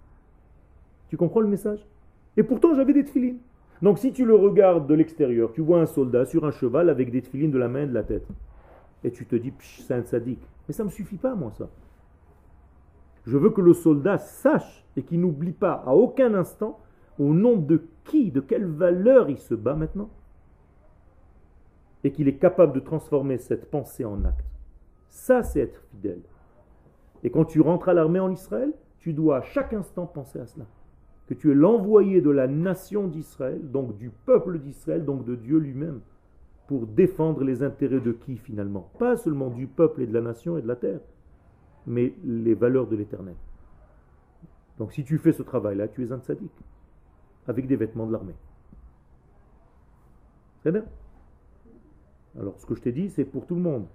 [1.09, 1.85] Tu comprends le message?
[2.37, 3.35] Et pourtant j'avais des tefillin.
[3.81, 7.11] Donc si tu le regardes de l'extérieur, tu vois un soldat sur un cheval avec
[7.11, 8.27] des tefillin de la main et de la tête.
[9.03, 10.41] Et tu te dis, c'est un sadique.
[10.67, 11.69] Mais ça ne me suffit pas, moi, ça.
[13.25, 16.79] Je veux que le soldat sache et qu'il n'oublie pas à aucun instant
[17.19, 20.09] au nom de qui, de quelle valeur il se bat maintenant.
[22.03, 24.45] Et qu'il est capable de transformer cette pensée en acte.
[25.09, 26.21] Ça, c'est être fidèle.
[27.23, 30.45] Et quand tu rentres à l'armée en Israël, tu dois à chaque instant penser à
[30.45, 30.65] cela.
[31.27, 35.57] Que tu es l'envoyé de la nation d'Israël, donc du peuple d'Israël, donc de Dieu
[35.57, 36.01] lui-même,
[36.67, 38.89] pour défendre les intérêts de qui finalement?
[38.99, 40.99] Pas seulement du peuple et de la nation et de la terre,
[41.85, 43.35] mais les valeurs de l'éternel.
[44.77, 46.51] Donc si tu fais ce travail-là, tu es un tzaddik,
[47.47, 48.35] avec des vêtements de l'armée.
[50.61, 50.85] C'est bien
[52.39, 53.87] Alors ce que je t'ai dit, c'est pour tout le monde.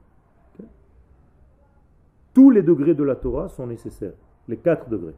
[2.34, 4.14] Tous les degrés de la Torah sont nécessaires,
[4.48, 5.14] les quatre degrés.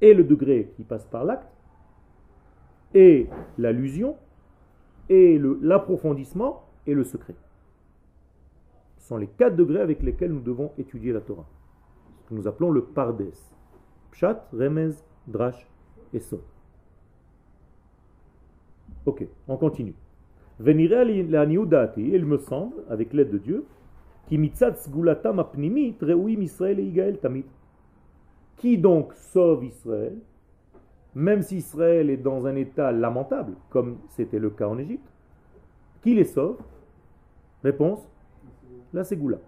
[0.00, 1.48] Et le degré qui passe par l'acte,
[2.94, 3.28] et
[3.58, 4.16] l'allusion,
[5.08, 7.34] et l'approfondissement, et le secret.
[8.98, 11.46] Ce sont les quatre degrés avec lesquels nous devons étudier la Torah.
[12.22, 13.24] Ce que nous appelons le pardes.
[14.12, 14.92] Pshat, Remez,
[15.26, 15.66] Drash
[16.12, 16.40] et Sod.
[19.06, 19.94] Ok, on continue.
[20.60, 23.64] Il me semble, avec l'aide de Dieu,
[28.56, 30.16] qui donc sauve Israël,
[31.14, 35.08] même si Israël est dans un état lamentable, comme c'était le cas en Égypte?
[36.02, 36.58] Qui les sauve?
[37.62, 38.08] Réponse
[38.92, 39.38] la Ségoula.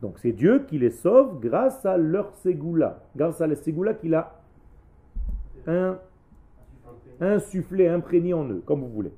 [0.00, 4.14] Donc c'est Dieu qui les sauve grâce à leur Ségoula, grâce à la Ségoula qu'il
[4.14, 4.40] a
[7.20, 9.12] insufflé, imprégné en eux, comme vous voulez.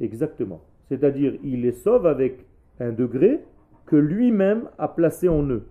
[0.00, 0.62] Exactement.
[0.88, 2.46] C'est-à-dire, il les sauve avec
[2.80, 3.44] un degré
[3.86, 5.64] que lui-même a placé en eux,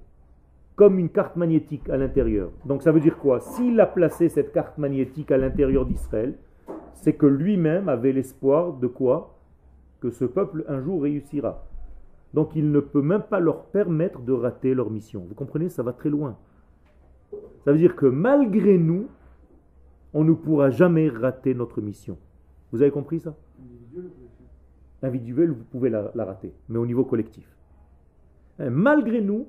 [0.75, 2.51] comme une carte magnétique à l'intérieur.
[2.65, 3.39] Donc ça veut dire quoi?
[3.39, 6.35] S'il a placé cette carte magnétique à l'intérieur d'Israël,
[6.93, 9.37] c'est que lui-même avait l'espoir de quoi?
[10.01, 11.63] Que ce peuple un jour réussira.
[12.33, 15.25] Donc il ne peut même pas leur permettre de rater leur mission.
[15.27, 15.69] Vous comprenez?
[15.69, 16.37] Ça va très loin.
[17.63, 19.07] Ça veut dire que malgré nous,
[20.13, 22.17] on ne pourra jamais rater notre mission.
[22.71, 23.35] Vous avez compris ça?
[25.01, 27.47] Individuel, vous pouvez la, rater, mais au niveau collectif.
[28.59, 29.47] Hein, malgré nous,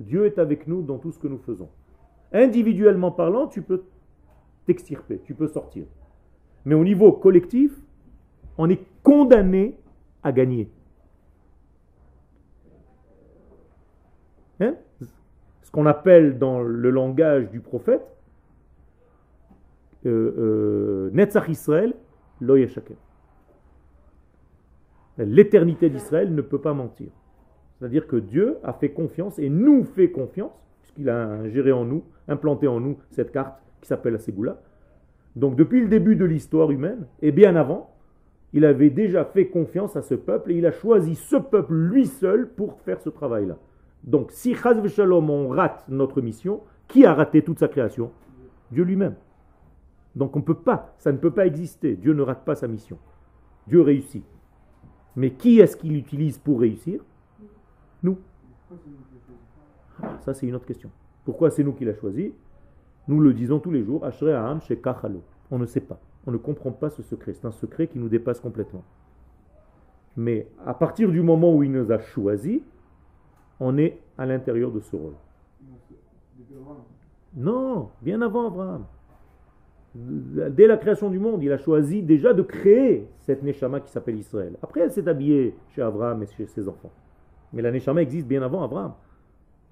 [0.00, 1.68] Dieu est avec nous dans tout ce que nous faisons.
[2.32, 3.84] Individuellement parlant, tu peux
[4.66, 5.86] t'extirper, tu peux sortir.
[6.64, 7.72] Mais au niveau collectif,
[8.58, 9.74] on est condamné
[10.22, 10.70] à gagner.
[14.60, 14.74] Hein?
[15.62, 18.02] Ce qu'on appelle dans le langage du prophète,
[20.06, 21.94] euh, euh, Netzach Israël,
[25.18, 27.08] L'éternité d'Israël ne peut pas mentir.
[27.78, 32.04] C'est-à-dire que Dieu a fait confiance et nous fait confiance, puisqu'il a géré en nous,
[32.26, 34.60] implanté en nous cette carte qui s'appelle la Ségoula.
[35.36, 37.94] Donc depuis le début de l'histoire humaine, et bien avant,
[38.52, 42.06] il avait déjà fait confiance à ce peuple et il a choisi ce peuple lui
[42.06, 43.58] seul pour faire ce travail-là.
[44.04, 48.10] Donc si Chaz on rate notre mission, qui a raté toute sa création?
[48.72, 49.14] Dieu lui-même.
[50.18, 51.94] Donc on ne peut pas, ça ne peut pas exister.
[51.94, 52.98] Dieu ne rate pas sa mission.
[53.68, 54.24] Dieu réussit.
[55.14, 57.00] Mais qui est-ce qu'il utilise pour réussir?
[58.02, 58.18] Nous.
[60.02, 60.90] Ah, Ça, c'est une autre question.
[61.24, 62.34] Pourquoi c'est nous qui l'a choisi?
[63.06, 64.04] Nous le disons tous les jours.
[65.50, 66.00] On ne sait pas.
[66.26, 67.32] On ne comprend pas ce secret.
[67.34, 68.82] C'est un secret qui nous dépasse complètement.
[70.16, 72.60] Mais à partir du moment où il nous a choisis,
[73.60, 75.14] on est à l'intérieur de ce rôle.
[77.36, 78.84] Non, bien avant Abraham.
[80.00, 84.16] Dès la création du monde, il a choisi déjà de créer cette Neshama qui s'appelle
[84.16, 84.56] Israël.
[84.62, 86.92] Après, elle s'est habillée chez Abraham et chez ses enfants.
[87.52, 88.92] Mais la Neshama existe bien avant Abraham.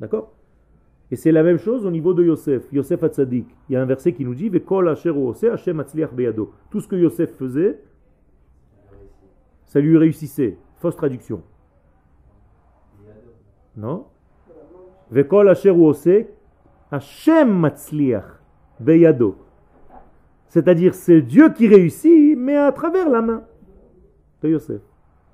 [0.00, 0.32] D'accord?
[1.12, 2.72] Et c'est la même chose au niveau de Yosef.
[2.72, 3.46] Yosef Hatzadik.
[3.68, 6.52] Il y a un verset qui nous dit Hashem beyado.
[6.70, 7.78] Tout ce que Yosef faisait,
[9.66, 10.56] ça lui réussissait.
[10.78, 11.42] Fausse traduction.
[13.76, 14.06] Non?
[15.10, 15.72] Vekol asher
[16.90, 18.40] Hashem matzliach
[18.80, 19.36] beyado.
[20.48, 23.44] C'est-à-dire, c'est Dieu qui réussit, mais à travers la main
[24.42, 24.80] de Yosef.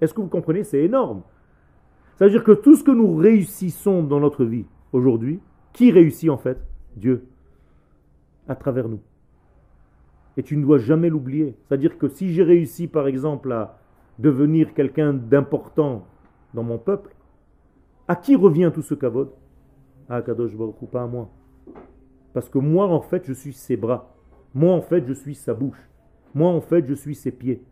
[0.00, 0.64] Est-ce que vous comprenez?
[0.64, 1.22] C'est énorme.
[2.16, 5.40] Ça veut dire que tout ce que nous réussissons dans notre vie aujourd'hui,
[5.72, 6.58] qui réussit en fait?
[6.96, 7.26] Dieu.
[8.48, 9.00] À travers nous.
[10.36, 11.56] Et tu ne dois jamais l'oublier.
[11.66, 13.78] C'est-à-dire que si j'ai réussi, par exemple, à
[14.18, 16.06] devenir quelqu'un d'important
[16.54, 17.14] dans mon peuple,
[18.08, 19.30] à qui revient tout ce kavod?
[20.08, 21.30] À Kadosh Baruch pas à moi.
[22.32, 24.11] Parce que moi, en fait, je suis ses bras.
[24.54, 25.88] Moi, en fait, je suis sa bouche.
[26.34, 27.62] Moi, en fait, je suis ses pieds.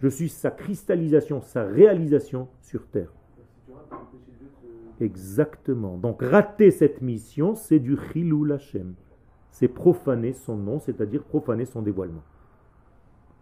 [0.00, 3.12] Je suis sa cristallisation, sa réalisation sur terre.
[5.00, 5.96] Exactement.
[5.96, 8.94] Donc, rater cette mission, c'est du chilou Hashem.
[9.50, 12.22] C'est profaner son nom, c'est-à-dire profaner son dévoilement.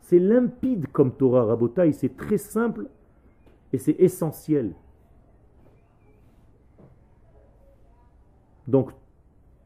[0.01, 2.89] C'est limpide comme Torah Rabotai, c'est très simple
[3.72, 4.74] et c'est essentiel.
[8.68, 8.91] Donc,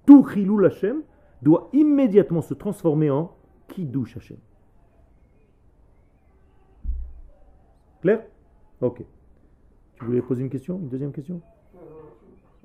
[0.06, 1.02] tout chilou Hashem
[1.42, 3.34] doit immédiatement se transformer en
[3.68, 4.38] Kiddush Hashem.
[8.00, 8.22] Clair?
[8.80, 9.02] Ok.
[9.94, 10.78] Tu voulais poser une question?
[10.78, 11.40] Une deuxième question?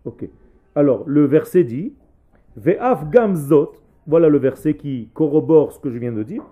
[0.06, 0.30] Ok.
[0.76, 1.94] Alors, le verset dit
[2.56, 3.74] Ve'af gamzot,
[4.06, 6.44] voilà le verset qui corrobore ce que je viens de dire.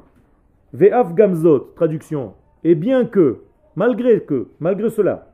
[0.74, 2.34] Ve'af gamzot, traduction.
[2.64, 3.42] Et bien que,
[3.76, 5.34] malgré que, malgré cela,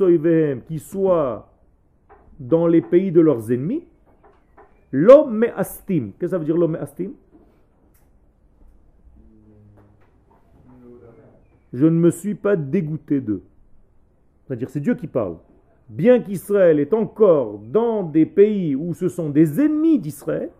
[0.00, 1.50] oivehem, qui soit
[2.38, 3.84] dans les pays de leurs ennemis,
[4.92, 6.12] L'homme astim.
[6.18, 7.12] Qu'est-ce que ça veut dire l'homme astim
[11.72, 13.42] Je ne me suis pas dégoûté d'eux.
[14.46, 15.36] C'est-à-dire, c'est Dieu qui parle.
[15.88, 20.50] Bien qu'Israël est encore dans des pays où ce sont des ennemis d'Israël,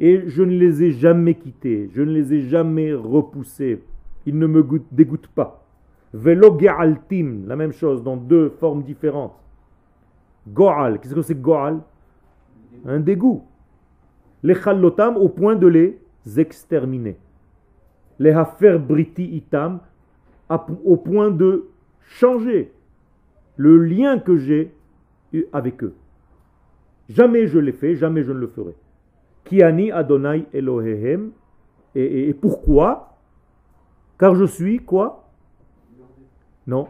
[0.00, 3.82] et je ne les ai jamais quittés, je ne les ai jamais repoussés,
[4.26, 5.64] ils ne me dégoûtent pas.
[6.12, 9.34] Velo ge'altim, la même chose dans deux formes différentes.
[10.48, 11.80] Go'al, qu'est-ce que c'est Go'al?
[12.86, 13.44] Un dégoût.
[14.42, 15.98] Les challotam au point de les
[16.36, 17.16] exterminer.
[18.18, 19.80] Les hafer briti itam
[20.84, 21.68] au point de
[22.00, 22.72] changer
[23.56, 24.74] le lien que j'ai
[25.52, 25.94] avec eux.
[27.08, 28.74] Jamais je l'ai fait, jamais je ne le ferai.
[29.44, 31.32] Kiani Adonai Elohehem.
[31.94, 33.18] Et, et pourquoi?
[34.18, 35.28] Car je suis quoi?
[36.66, 36.88] Non.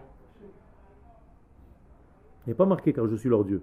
[2.46, 3.62] Il n'est pas marqué car je suis leur Dieu.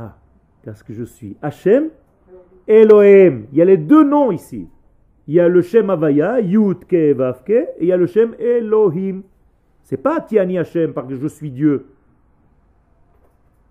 [0.00, 0.16] Ah,
[0.62, 1.90] qu'est-ce que je suis Hachem,
[2.66, 3.44] Elohim.
[3.52, 4.66] Il y a les deux noms ici.
[5.26, 8.34] Il y a le Shem Avaya, Yud Ke Vavke, et il y a le Shem
[8.38, 9.22] Elohim.
[9.82, 11.86] C'est pas Tiani Hachem parce que je suis Dieu.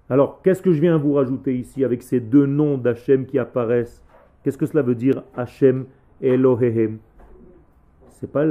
[0.08, 4.04] Alors, qu'est-ce que je viens vous rajouter ici avec ces deux noms d'Hachem qui apparaissent?
[4.44, 5.86] Qu'est-ce que cela veut dire Hachem
[6.22, 7.00] Elohim?
[8.10, 8.46] C'est pas,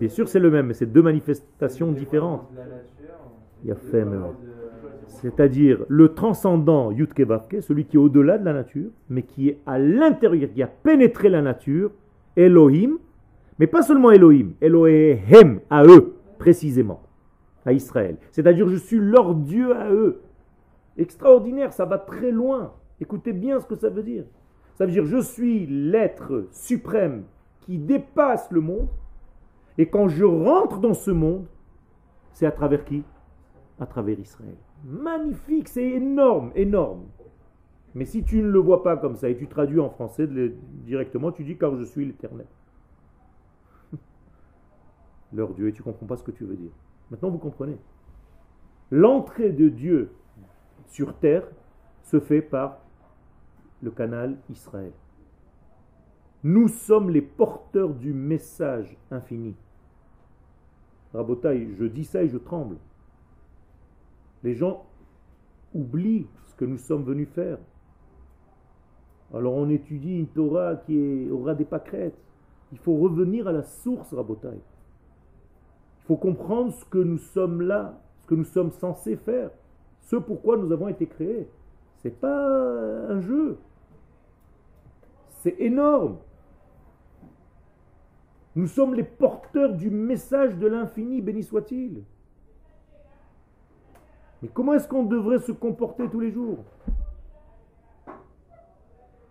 [0.00, 2.48] bien sûr, c'est le même, mais c'est deux manifestations différentes.
[3.62, 4.04] Il y a fait,
[5.10, 9.78] c'est-à-dire le transcendant Yudkevavke, celui qui est au-delà de la nature, mais qui est à
[9.78, 11.90] l'intérieur, qui a pénétré la nature,
[12.36, 12.98] Elohim,
[13.58, 17.02] mais pas seulement Elohim, Elohim à eux, précisément,
[17.66, 18.16] à Israël.
[18.30, 20.22] C'est-à-dire je suis leur Dieu à eux.
[20.96, 22.72] Extraordinaire, ça va très loin.
[23.00, 24.24] Écoutez bien ce que ça veut dire.
[24.74, 27.24] Ça veut dire je suis l'être suprême
[27.60, 28.88] qui dépasse le monde,
[29.76, 31.46] et quand je rentre dans ce monde,
[32.32, 33.02] c'est à travers qui?
[33.78, 34.56] À travers Israël.
[34.84, 37.06] Magnifique, c'est énorme, énorme.
[37.94, 40.28] Mais si tu ne le vois pas comme ça et tu traduis en français
[40.84, 42.46] directement, tu dis car je suis l'éternel.
[45.32, 46.70] Leur Dieu, et tu ne comprends pas ce que tu veux dire.
[47.10, 47.76] Maintenant, vous comprenez.
[48.90, 50.12] L'entrée de Dieu
[50.86, 51.46] sur terre
[52.02, 52.78] se fait par
[53.82, 54.92] le canal Israël.
[56.42, 59.54] Nous sommes les porteurs du message infini.
[61.12, 62.76] Rabotaï, je dis ça et je tremble.
[64.42, 64.86] Les gens
[65.74, 67.58] oublient ce que nous sommes venus faire.
[69.32, 72.18] Alors on étudie une Torah qui aura des pâquerettes.
[72.72, 74.48] Il faut revenir à la source, Rabotai.
[74.48, 79.50] Il faut comprendre ce que nous sommes là, ce que nous sommes censés faire,
[80.00, 81.48] ce pourquoi nous avons été créés.
[81.98, 83.58] C'est pas un jeu.
[85.42, 86.18] C'est énorme.
[88.56, 92.02] Nous sommes les porteurs du message de l'infini, béni soit-il.
[94.42, 96.58] Mais comment est-ce qu'on devrait se comporter tous les jours?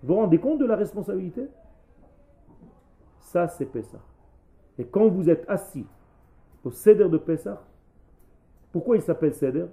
[0.01, 1.47] Vous vous rendez compte de la responsabilité?
[3.19, 4.01] Ça, c'est Pessah.
[4.77, 5.85] Et quand vous êtes assis
[6.63, 7.61] au Seder de Pessah,
[8.71, 9.65] pourquoi il s'appelle Seder?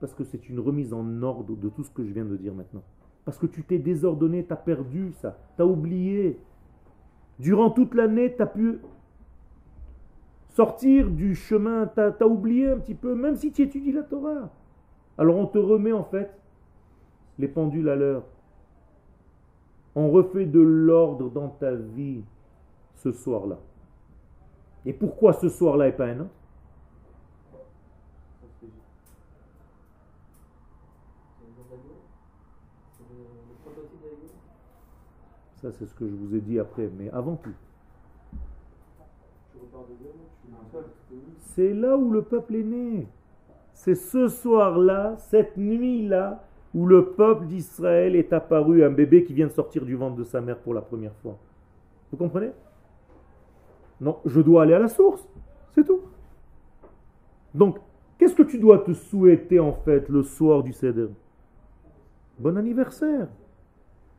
[0.00, 2.54] Parce que c'est une remise en ordre de tout ce que je viens de dire
[2.54, 2.82] maintenant.
[3.24, 6.38] Parce que tu t'es désordonné, tu as perdu ça, tu as oublié.
[7.38, 8.80] Durant toute l'année, tu as pu
[10.50, 14.50] sortir du chemin, tu as, oublié un petit peu, même si tu étudies la Torah.
[15.18, 16.30] Alors on te remet en fait
[17.38, 18.24] les pendules à l'heure.
[19.94, 22.22] On refait de l'ordre dans ta vie
[22.96, 23.58] ce soir-là.
[24.86, 26.30] Et pourquoi ce soir-là et pas un autre?
[35.60, 37.54] Ça, c'est ce que je vous ai dit après, mais avant tout.
[41.38, 43.06] C'est là où le peuple est né.
[43.82, 49.48] C'est ce soir-là, cette nuit-là, où le peuple d'Israël est apparu, un bébé qui vient
[49.48, 51.36] de sortir du ventre de sa mère pour la première fois.
[52.12, 52.52] Vous comprenez?
[54.00, 55.28] Non, je dois aller à la source.
[55.72, 55.98] C'est tout.
[57.54, 57.78] Donc,
[58.18, 61.08] qu'est-ce que tu dois te souhaiter en fait le soir du Seder?
[62.38, 63.26] Bon anniversaire.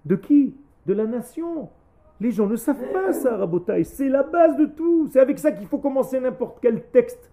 [0.04, 0.58] De qui?
[0.86, 1.70] De la nation.
[2.20, 3.86] Les gens ne savent pas ça, Rabotaï.
[3.86, 5.08] C'est la base de tout.
[5.08, 7.32] C'est avec ça qu'il faut commencer n'importe quel texte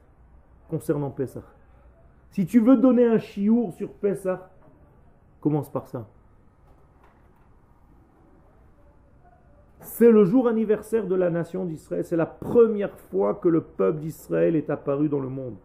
[0.69, 1.43] concernant Pessah.
[2.31, 4.51] Si tu veux donner un chiour sur Pessah,
[5.41, 6.09] commence par ça.
[9.81, 12.05] C'est le jour anniversaire de la nation d'Israël.
[12.05, 15.57] C'est la première fois que le peuple d'Israël est apparu dans le monde.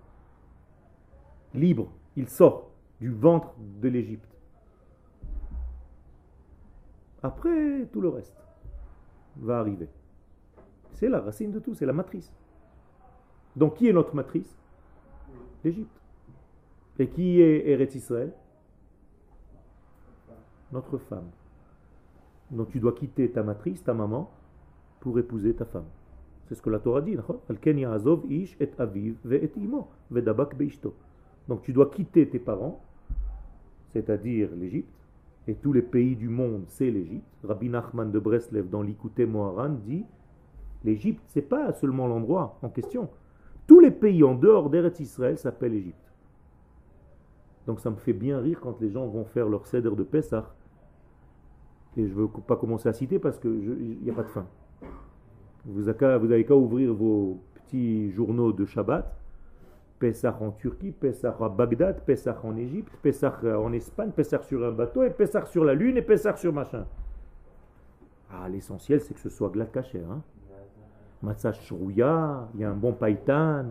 [1.54, 4.30] Libre, il sort du ventre de l'Égypte.
[7.22, 8.36] Après, tout le reste
[9.38, 9.90] va arriver.
[10.94, 12.32] C'est la racine de tout, c'est la matrice.
[13.56, 14.58] Donc qui est notre matrice?
[15.64, 16.05] L'Égypte.
[17.00, 18.32] Et qui est Eretz Israël?
[20.72, 21.30] Notre femme.
[22.52, 24.30] Donc tu dois quitter ta matrice, ta maman,
[25.00, 25.86] pour épouser ta femme.
[26.48, 27.18] C'est ce que la Torah dit.
[31.48, 32.82] Donc tu dois quitter tes parents,
[33.94, 34.90] c'est-à-dire l'Égypte,
[35.48, 37.28] et tous les pays du monde, c'est l'Égypte.
[37.44, 40.06] Rabbi Nachman de Breslev dans l'Ikouté Moharan dit
[40.84, 43.10] l'Égypte, c'est pas seulement l'endroit en question.
[43.68, 46.05] Tous les pays en dehors d'Eretz Israël s'appellent Égypte.
[47.68, 50.54] Donc ça me fait bien rire quand les gens vont faire leur cèdre de Pessah.
[51.98, 54.46] Et je ne veux pas commencer à citer parce qu'il n'y a pas de fin.
[55.66, 59.12] Vous avez qu'à ouvrir vos petits journaux de Shabbat.
[59.98, 64.72] Pessah en Turquie, Pessah à Bagdad, Pessah en Égypte, Pessah en Espagne, Pessah sur un
[64.72, 66.86] bateau, et Pessah sur la lune, et Pessah sur machin.
[68.30, 70.02] Ah, l'essentiel, c'est que ce soit glad caché.
[70.04, 70.22] Hein?
[71.24, 73.68] Il y a un bon païtan.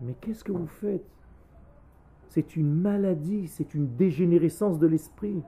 [0.00, 1.06] Mais qu'est-ce que vous faites?
[2.30, 5.42] C'est une maladie, c'est une dégénérescence de l'esprit.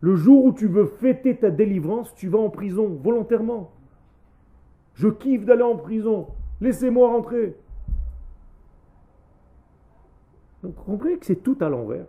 [0.00, 3.72] Le jour où tu veux fêter ta délivrance, tu vas en prison volontairement.
[4.92, 6.28] Je kiffe d'aller en prison.
[6.60, 7.56] Laissez-moi rentrer.
[10.62, 12.06] Donc, comprenez que c'est tout à l'envers.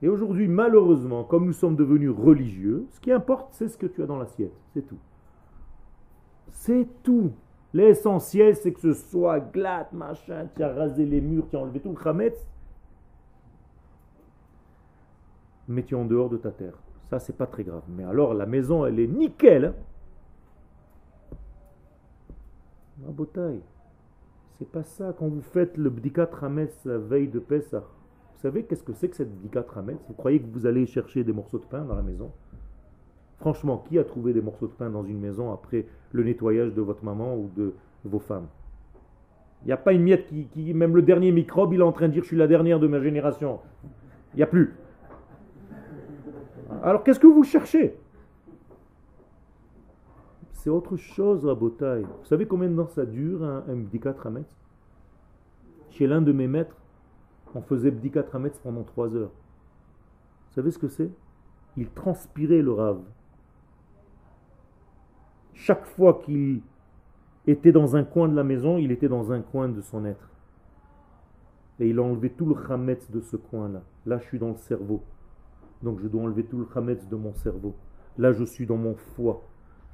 [0.00, 4.02] Et aujourd'hui, malheureusement, comme nous sommes devenus religieux, ce qui importe, c'est ce que tu
[4.02, 4.54] as dans l'assiette.
[4.72, 4.98] C'est tout.
[6.52, 7.32] C'est tout.
[7.74, 11.80] L'essentiel, c'est que ce soit glatt, machin, tu as rasé les murs, tu as enlevé
[11.80, 12.46] tout le khametz.
[15.66, 16.78] Mais en dehors de ta terre.
[17.10, 17.82] Ça, c'est pas très grave.
[17.88, 19.64] Mais alors, la maison, elle est nickel.
[19.64, 19.74] Hein.
[22.98, 23.60] Ma bouteille.
[24.58, 25.12] C'est pas ça.
[25.18, 29.08] Quand vous faites le bdikat rametz la veille de Pessah, vous savez qu'est-ce que c'est
[29.08, 31.96] que cette bdikat rametz Vous croyez que vous allez chercher des morceaux de pain dans
[31.96, 32.30] la maison?
[33.38, 36.80] Franchement, qui a trouvé des morceaux de pain dans une maison après le nettoyage de
[36.80, 37.74] votre maman ou de
[38.04, 38.46] vos femmes?
[39.62, 42.08] Il n'y a pas une miette qui, même le dernier microbe, il est en train
[42.08, 43.60] de dire je suis la dernière de ma génération.
[44.34, 44.74] Il n'y a plus.
[46.82, 47.96] Alors qu'est-ce que vous cherchez?
[50.52, 52.04] C'est autre chose, la bouteille.
[52.04, 54.14] Vous savez combien de temps ça dure un, un bdikat
[55.90, 56.76] Chez l'un de mes maîtres,
[57.54, 59.32] on faisait bdikat rametz pendant trois heures.
[60.48, 61.10] Vous savez ce que c'est?
[61.76, 63.00] Il transpirait le rave
[65.54, 66.60] chaque fois qu'il
[67.46, 70.30] était dans un coin de la maison, il était dans un coin de son être.
[71.80, 73.82] Et il a enlevé tout le chametz de ce coin-là.
[74.06, 75.02] Là, je suis dans le cerveau.
[75.82, 77.74] Donc je dois enlever tout le chametz de mon cerveau.
[78.18, 79.42] Là, je suis dans mon foie.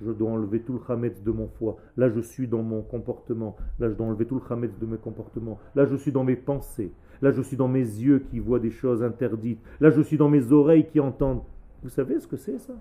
[0.01, 1.77] je dois enlever tout le chametz de mon foie.
[1.97, 3.57] Là, je suis dans mon comportement.
[3.79, 5.59] Là, je dois enlever tout le chametz de mes comportements.
[5.75, 6.93] Là, je suis dans mes pensées.
[7.23, 9.61] Là, je suis dans mes yeux qui voient des choses interdites.
[9.81, 11.43] Là, je suis dans mes oreilles qui entendent.
[11.83, 12.75] Vous savez ce que c'est ça?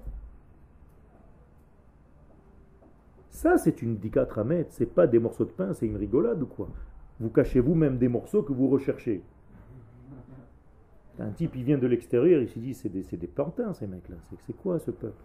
[3.39, 4.65] Ça, c'est une dikat ramet.
[4.67, 6.67] C'est pas des morceaux de pain, c'est une rigolade ou quoi?
[7.21, 9.23] Vous cachez vous-même des morceaux que vous recherchez.
[11.19, 14.17] Un type, il vient de l'extérieur, il se dit, c'est des, des pantins, ces mecs-là.
[14.45, 15.23] C'est quoi ce peuple?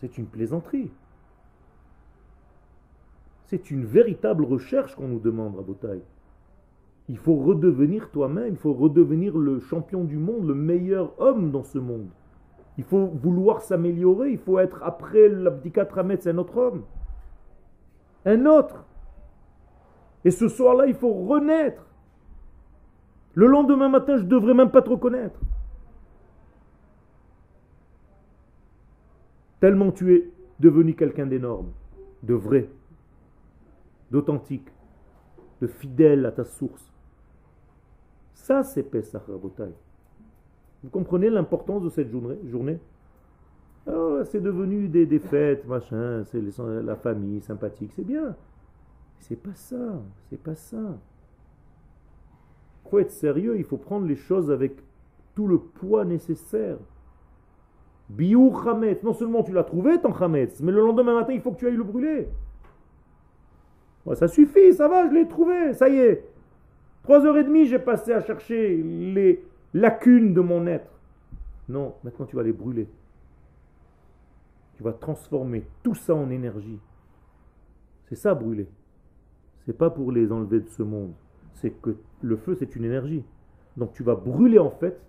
[0.00, 0.90] C'est une plaisanterie.
[3.44, 6.02] C'est une véritable recherche qu'on nous demande, à Botaï.
[7.08, 11.62] Il faut redevenir toi-même, il faut redevenir le champion du monde, le meilleur homme dans
[11.62, 12.08] ce monde.
[12.78, 16.84] Il faut vouloir s'améliorer, il faut être après l'abdikat Ramet, c'est un autre homme.
[18.24, 18.84] Un autre.
[20.24, 21.86] Et ce soir-là, il faut renaître.
[23.34, 25.38] Le lendemain matin, je ne devrais même pas te reconnaître.
[29.60, 31.70] Tellement tu es devenu quelqu'un d'énorme,
[32.22, 32.68] de vrai,
[34.10, 34.68] d'authentique,
[35.60, 36.90] de fidèle à ta source.
[38.34, 39.72] Ça, c'est Pesach Rabotai.
[40.82, 42.78] Vous comprenez l'importance de cette journée,
[44.24, 46.42] C'est devenu des, fêtes, machin, c'est
[46.82, 48.34] la famille sympathique, c'est bien.
[49.18, 50.98] C'est pas ça, c'est pas ça.
[52.84, 54.76] Il faut être sérieux, il faut prendre les choses avec
[55.34, 56.78] tout le poids nécessaire.
[58.08, 61.52] Biou Hametz, non seulement tu l'as trouvé ton Hametz, mais le lendemain matin il faut
[61.52, 62.28] que tu ailles le brûler.
[64.14, 66.24] ça suffit, ça va, je l'ai trouvé, ça y est.
[67.02, 69.44] Trois heures et demie, j'ai passé à chercher les
[69.74, 70.90] lacunes de mon être.
[71.68, 72.88] Non, maintenant tu vas les brûler.
[74.76, 76.80] Tu vas transformer tout ça en énergie.
[78.08, 78.68] C'est ça brûler.
[79.66, 81.12] C'est pas pour les enlever de ce monde.
[81.54, 83.24] C'est que le feu, c'est une énergie.
[83.76, 85.00] Donc tu vas brûler en fait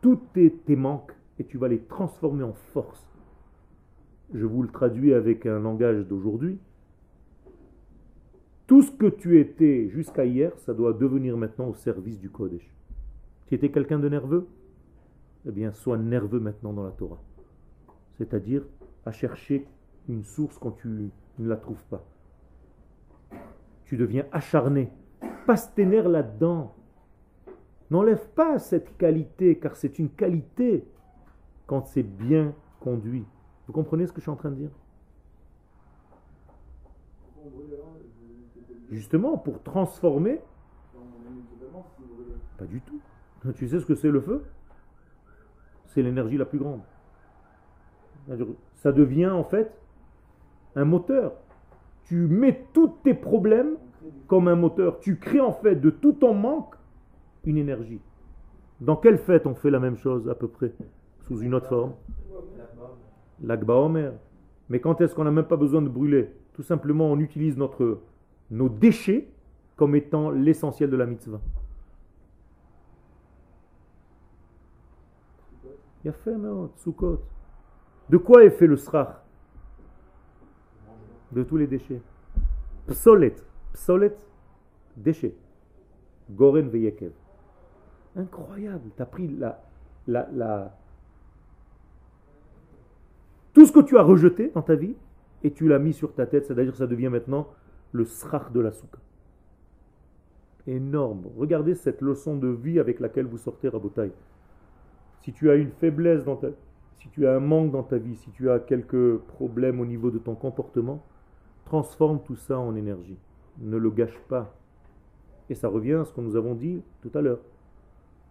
[0.00, 3.06] tous tes, tes manques et tu vas les transformer en force.
[4.34, 6.58] Je vous le traduis avec un langage d'aujourd'hui.
[8.66, 12.66] Tout ce que tu étais jusqu'à hier, ça doit devenir maintenant au service du Kodesh.
[13.46, 14.48] Tu étais quelqu'un de nerveux?
[15.46, 17.20] Eh bien, sois nerveux maintenant dans la Torah.
[18.18, 18.62] C'est-à-dire
[19.04, 19.66] à chercher
[20.08, 22.04] une source quand tu ne la trouves pas.
[23.84, 24.90] Tu deviens acharné.
[25.46, 26.74] Passe tes nerfs là-dedans.
[27.90, 30.86] N'enlève pas cette qualité, car c'est une qualité
[31.66, 33.24] quand c'est bien conduit.
[33.66, 34.70] Vous comprenez ce que je suis en train de dire?
[38.90, 40.40] Justement, pour transformer.
[42.58, 43.00] Pas du tout.
[43.56, 44.42] Tu sais ce que c'est le feu?
[45.86, 46.80] C'est l'énergie la plus grande.
[48.76, 49.72] Ça devient en fait
[50.76, 51.32] un moteur.
[52.04, 53.76] Tu mets tous tes problèmes
[54.26, 55.00] comme un moteur.
[55.00, 56.74] Tu crées en fait de tout ton manque
[57.44, 58.00] une énergie.
[58.80, 60.72] Dans quelle fête on fait la même chose à peu près?
[61.22, 61.92] Sous une autre forme
[63.42, 64.12] L'Akba Omer.
[64.68, 66.30] Mais quand est-ce qu'on n'a même pas besoin de brûler?
[66.54, 68.00] Tout simplement, on utilise notre,
[68.50, 69.28] nos déchets
[69.76, 71.40] comme étant l'essentiel de la mitzvah.
[76.02, 76.34] Fait
[76.76, 77.20] Sukkot.
[78.10, 79.22] De quoi est fait le srach?
[81.30, 82.02] De tous les déchets.
[82.88, 83.34] Psolet.
[83.72, 84.14] Psolet,
[84.96, 85.34] déchets.
[86.30, 87.12] Goren veyekev.
[88.16, 88.90] Incroyable.
[88.96, 89.62] Tu as pris la,
[90.06, 90.76] la, la,
[93.52, 94.94] tout ce que tu as rejeté dans ta vie,
[95.42, 97.48] et tu l'as mis sur ta tête, c'est-à-dire que ça devient maintenant
[97.92, 98.98] le srach de la souka.
[100.66, 101.24] Énorme.
[101.36, 104.12] Regardez cette leçon de vie avec laquelle vous sortez Rabotai.
[105.22, 106.48] Si tu as une faiblesse dans ta
[106.96, 110.12] si tu as un manque dans ta vie, si tu as quelques problèmes au niveau
[110.12, 111.02] de ton comportement,
[111.64, 113.18] transforme tout ça en énergie.
[113.58, 114.54] Ne le gâche pas.
[115.50, 117.40] Et ça revient à ce que nous avons dit tout à l'heure.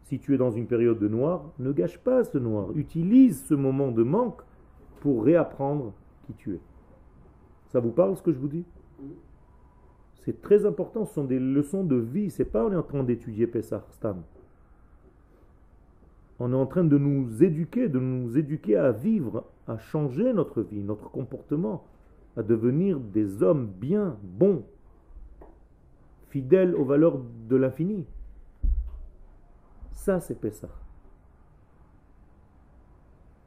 [0.04, 2.70] Si tu es dans une période de noir, ne gâche pas ce noir.
[2.76, 4.42] Utilise ce moment de manque
[5.02, 6.60] pour réapprendre qui tu es.
[7.68, 8.66] Ça vous parle ce que je vous dis?
[10.22, 13.04] C'est très important, ce sont des leçons de vie, c'est pas on est en train
[13.04, 14.22] d'étudier Pessah Stam.
[16.44, 20.64] On est en train de nous éduquer, de nous éduquer à vivre, à changer notre
[20.64, 21.86] vie, notre comportement,
[22.36, 24.64] à devenir des hommes bien, bons,
[26.30, 28.08] fidèles aux valeurs de l'infini.
[29.92, 30.68] Ça, c'est Pessah.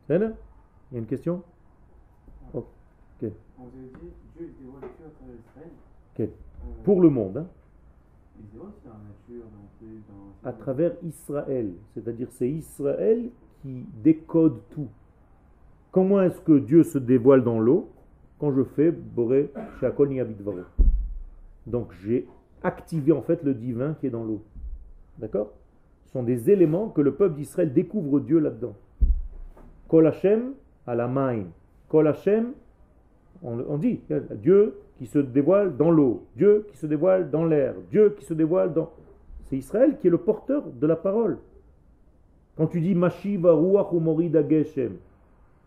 [0.07, 0.21] C'est il
[0.93, 1.43] y a une question?
[2.53, 2.65] Ok.
[3.59, 5.35] On vous dit, Dieu dévoile Dieu à travers
[6.15, 6.31] Israël.
[6.85, 7.39] Pour le monde.
[7.39, 7.47] Hein.
[10.45, 11.73] À travers Israël.
[11.95, 13.31] C'est-à-dire c'est Israël
[13.63, 14.89] qui décode tout.
[15.91, 17.89] Comment est-ce que Dieu se dévoile dans l'eau?
[18.39, 19.51] Quand je fais Boré
[19.81, 20.61] Shakol Niyabidvaro.
[21.67, 22.27] Donc j'ai
[22.63, 24.43] activé en fait le divin qui est dans l'eau.
[25.19, 25.53] D'accord?
[26.07, 28.75] Ce sont des éléments que le peuple d'Israël découvre Dieu là-dedans.
[29.89, 30.53] Kol Hashem
[30.87, 31.45] à la main.
[31.89, 32.53] Kol Hashem,
[33.43, 34.01] on, on dit,
[34.43, 38.35] Dieu qui se dévoile dans l'eau, Dieu qui se dévoile dans l'air, Dieu qui se
[38.35, 38.91] dévoile dans...
[39.45, 41.39] C'est Israël qui est le porteur de la parole.
[42.57, 44.93] Quand tu dis Mashiva Ruach Umorida Geshem,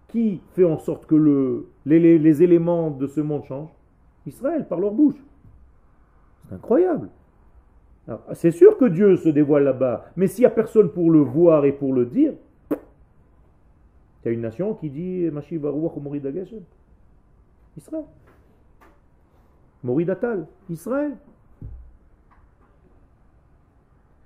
[0.08, 3.74] qui fait en sorte que le, les, les- les éléments de ce monde changent?
[4.26, 5.22] Israël, par leur bouche.
[6.48, 7.10] C'est incroyable.
[8.34, 11.66] C'est sûr que Dieu se dévoile là-bas, mais s'il n'y a personne pour le voir
[11.66, 12.34] et pour le dire,
[12.72, 16.62] il y a une nation qui dit Mashiva Ruach Umorida Geshem.
[17.78, 18.06] Israël.
[19.88, 21.16] Moridatal, Israël.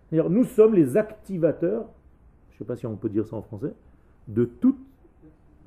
[0.09, 1.85] D'ailleurs, nous sommes les activateurs,
[2.49, 3.73] je ne sais pas si on peut dire ça en français,
[4.27, 4.83] de toutes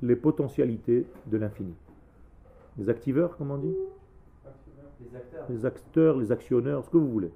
[0.01, 1.73] les potentialités de l'infini.
[2.77, 3.75] Les activeurs, comment on dit
[4.99, 5.45] Les acteurs.
[5.49, 7.31] Les acteurs, les actionneurs, ce que vous voulez.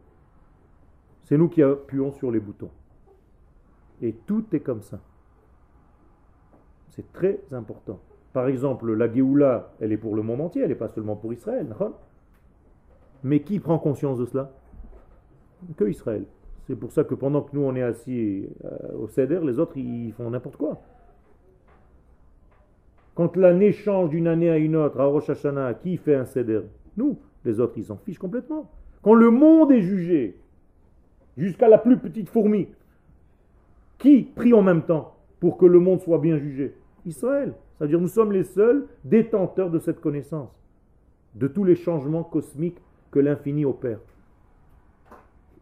[1.24, 2.72] C'est nous qui appuyons sur les boutons.
[4.02, 5.00] Et tout est comme ça.
[6.90, 8.00] C'est très important.
[8.34, 11.32] Par exemple, la Géoula, elle est pour le monde entier, elle n'est pas seulement pour
[11.32, 11.74] Israël.
[13.24, 14.52] Mais qui prend conscience de cela?
[15.76, 16.26] Que Israël.
[16.68, 19.78] C'est pour ça que pendant que nous on est assis euh, au Seder, les autres
[19.78, 20.82] ils font n'importe quoi.
[23.16, 26.62] Quand l'année change d'une année à une autre, à Rosh Hashanah, qui fait un Seder?
[26.96, 27.18] Nous.
[27.44, 28.70] Les autres ils s'en fichent complètement.
[29.02, 30.38] Quand le monde est jugé,
[31.38, 32.68] jusqu'à la plus petite fourmi,
[33.98, 36.76] qui prie en même temps pour que le monde soit bien jugé?
[37.06, 37.54] Israël.
[37.78, 40.52] C'est-à-dire nous sommes les seuls détenteurs de cette connaissance,
[41.36, 42.80] de tous les changements cosmiques
[43.12, 44.00] que l'infini opère.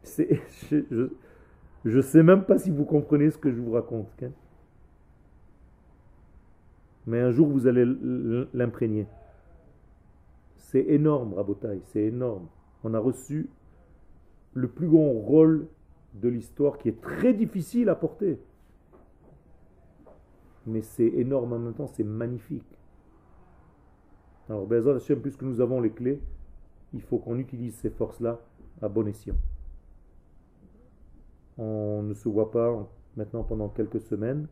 [0.04, 1.10] Je
[1.86, 4.08] ne sais même pas si vous comprenez ce que je vous raconte.
[4.18, 4.32] Ken.
[7.06, 7.86] Mais un jour, vous allez
[8.54, 9.08] l'imprégner.
[10.56, 12.48] C'est énorme, Rabotai, c'est énorme.
[12.84, 13.50] On a reçu
[14.54, 15.68] le plus grand rôle
[16.16, 18.38] de l'histoire qui est très difficile à porter.
[20.66, 22.68] Mais c'est énorme en même temps, c'est magnifique.
[24.50, 26.20] Alors, Bezat Hashem, puisque nous avons les clés,
[26.94, 28.40] il faut qu'on utilise ces forces-là
[28.82, 29.36] à bon escient.
[31.58, 34.48] On ne se voit pas maintenant pendant quelques semaines.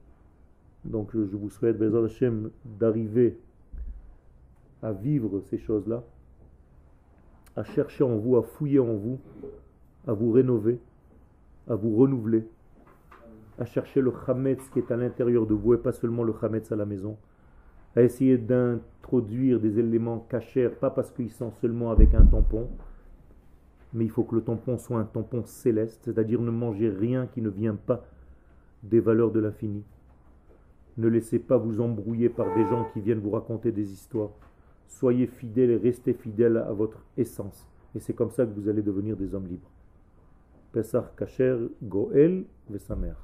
[0.84, 3.38] Donc je vous souhaite, Bezat Hashem, d'arriver
[4.82, 6.04] à vivre ces choses-là,
[7.56, 9.20] à chercher en vous, à fouiller en vous,
[10.08, 10.80] à vous rénover,
[11.68, 12.48] à vous renouveler,
[13.58, 16.72] à chercher le Hametz qui est à l'intérieur de vous et pas seulement le Hametz
[16.72, 17.18] à la maison,
[17.96, 22.68] à essayer d'introduire des éléments cachers, pas parce qu'ils sont seulement avec un tampon,
[23.93, 27.41] mais il faut que le tampon soit un tampon céleste, c'est-à-dire ne mangez rien qui
[27.41, 28.06] ne vient pas
[28.84, 29.84] des valeurs de l'infini.
[30.98, 34.32] Ne laissez pas vous embrouiller par des gens qui viennent vous raconter des histoires.
[34.88, 37.68] Soyez fidèles et restez fidèles à votre essence.
[37.96, 39.72] Et c'est comme ça que vous allez devenir des hommes libres.
[40.72, 43.16] Pesach Kacher Goel Vesamer.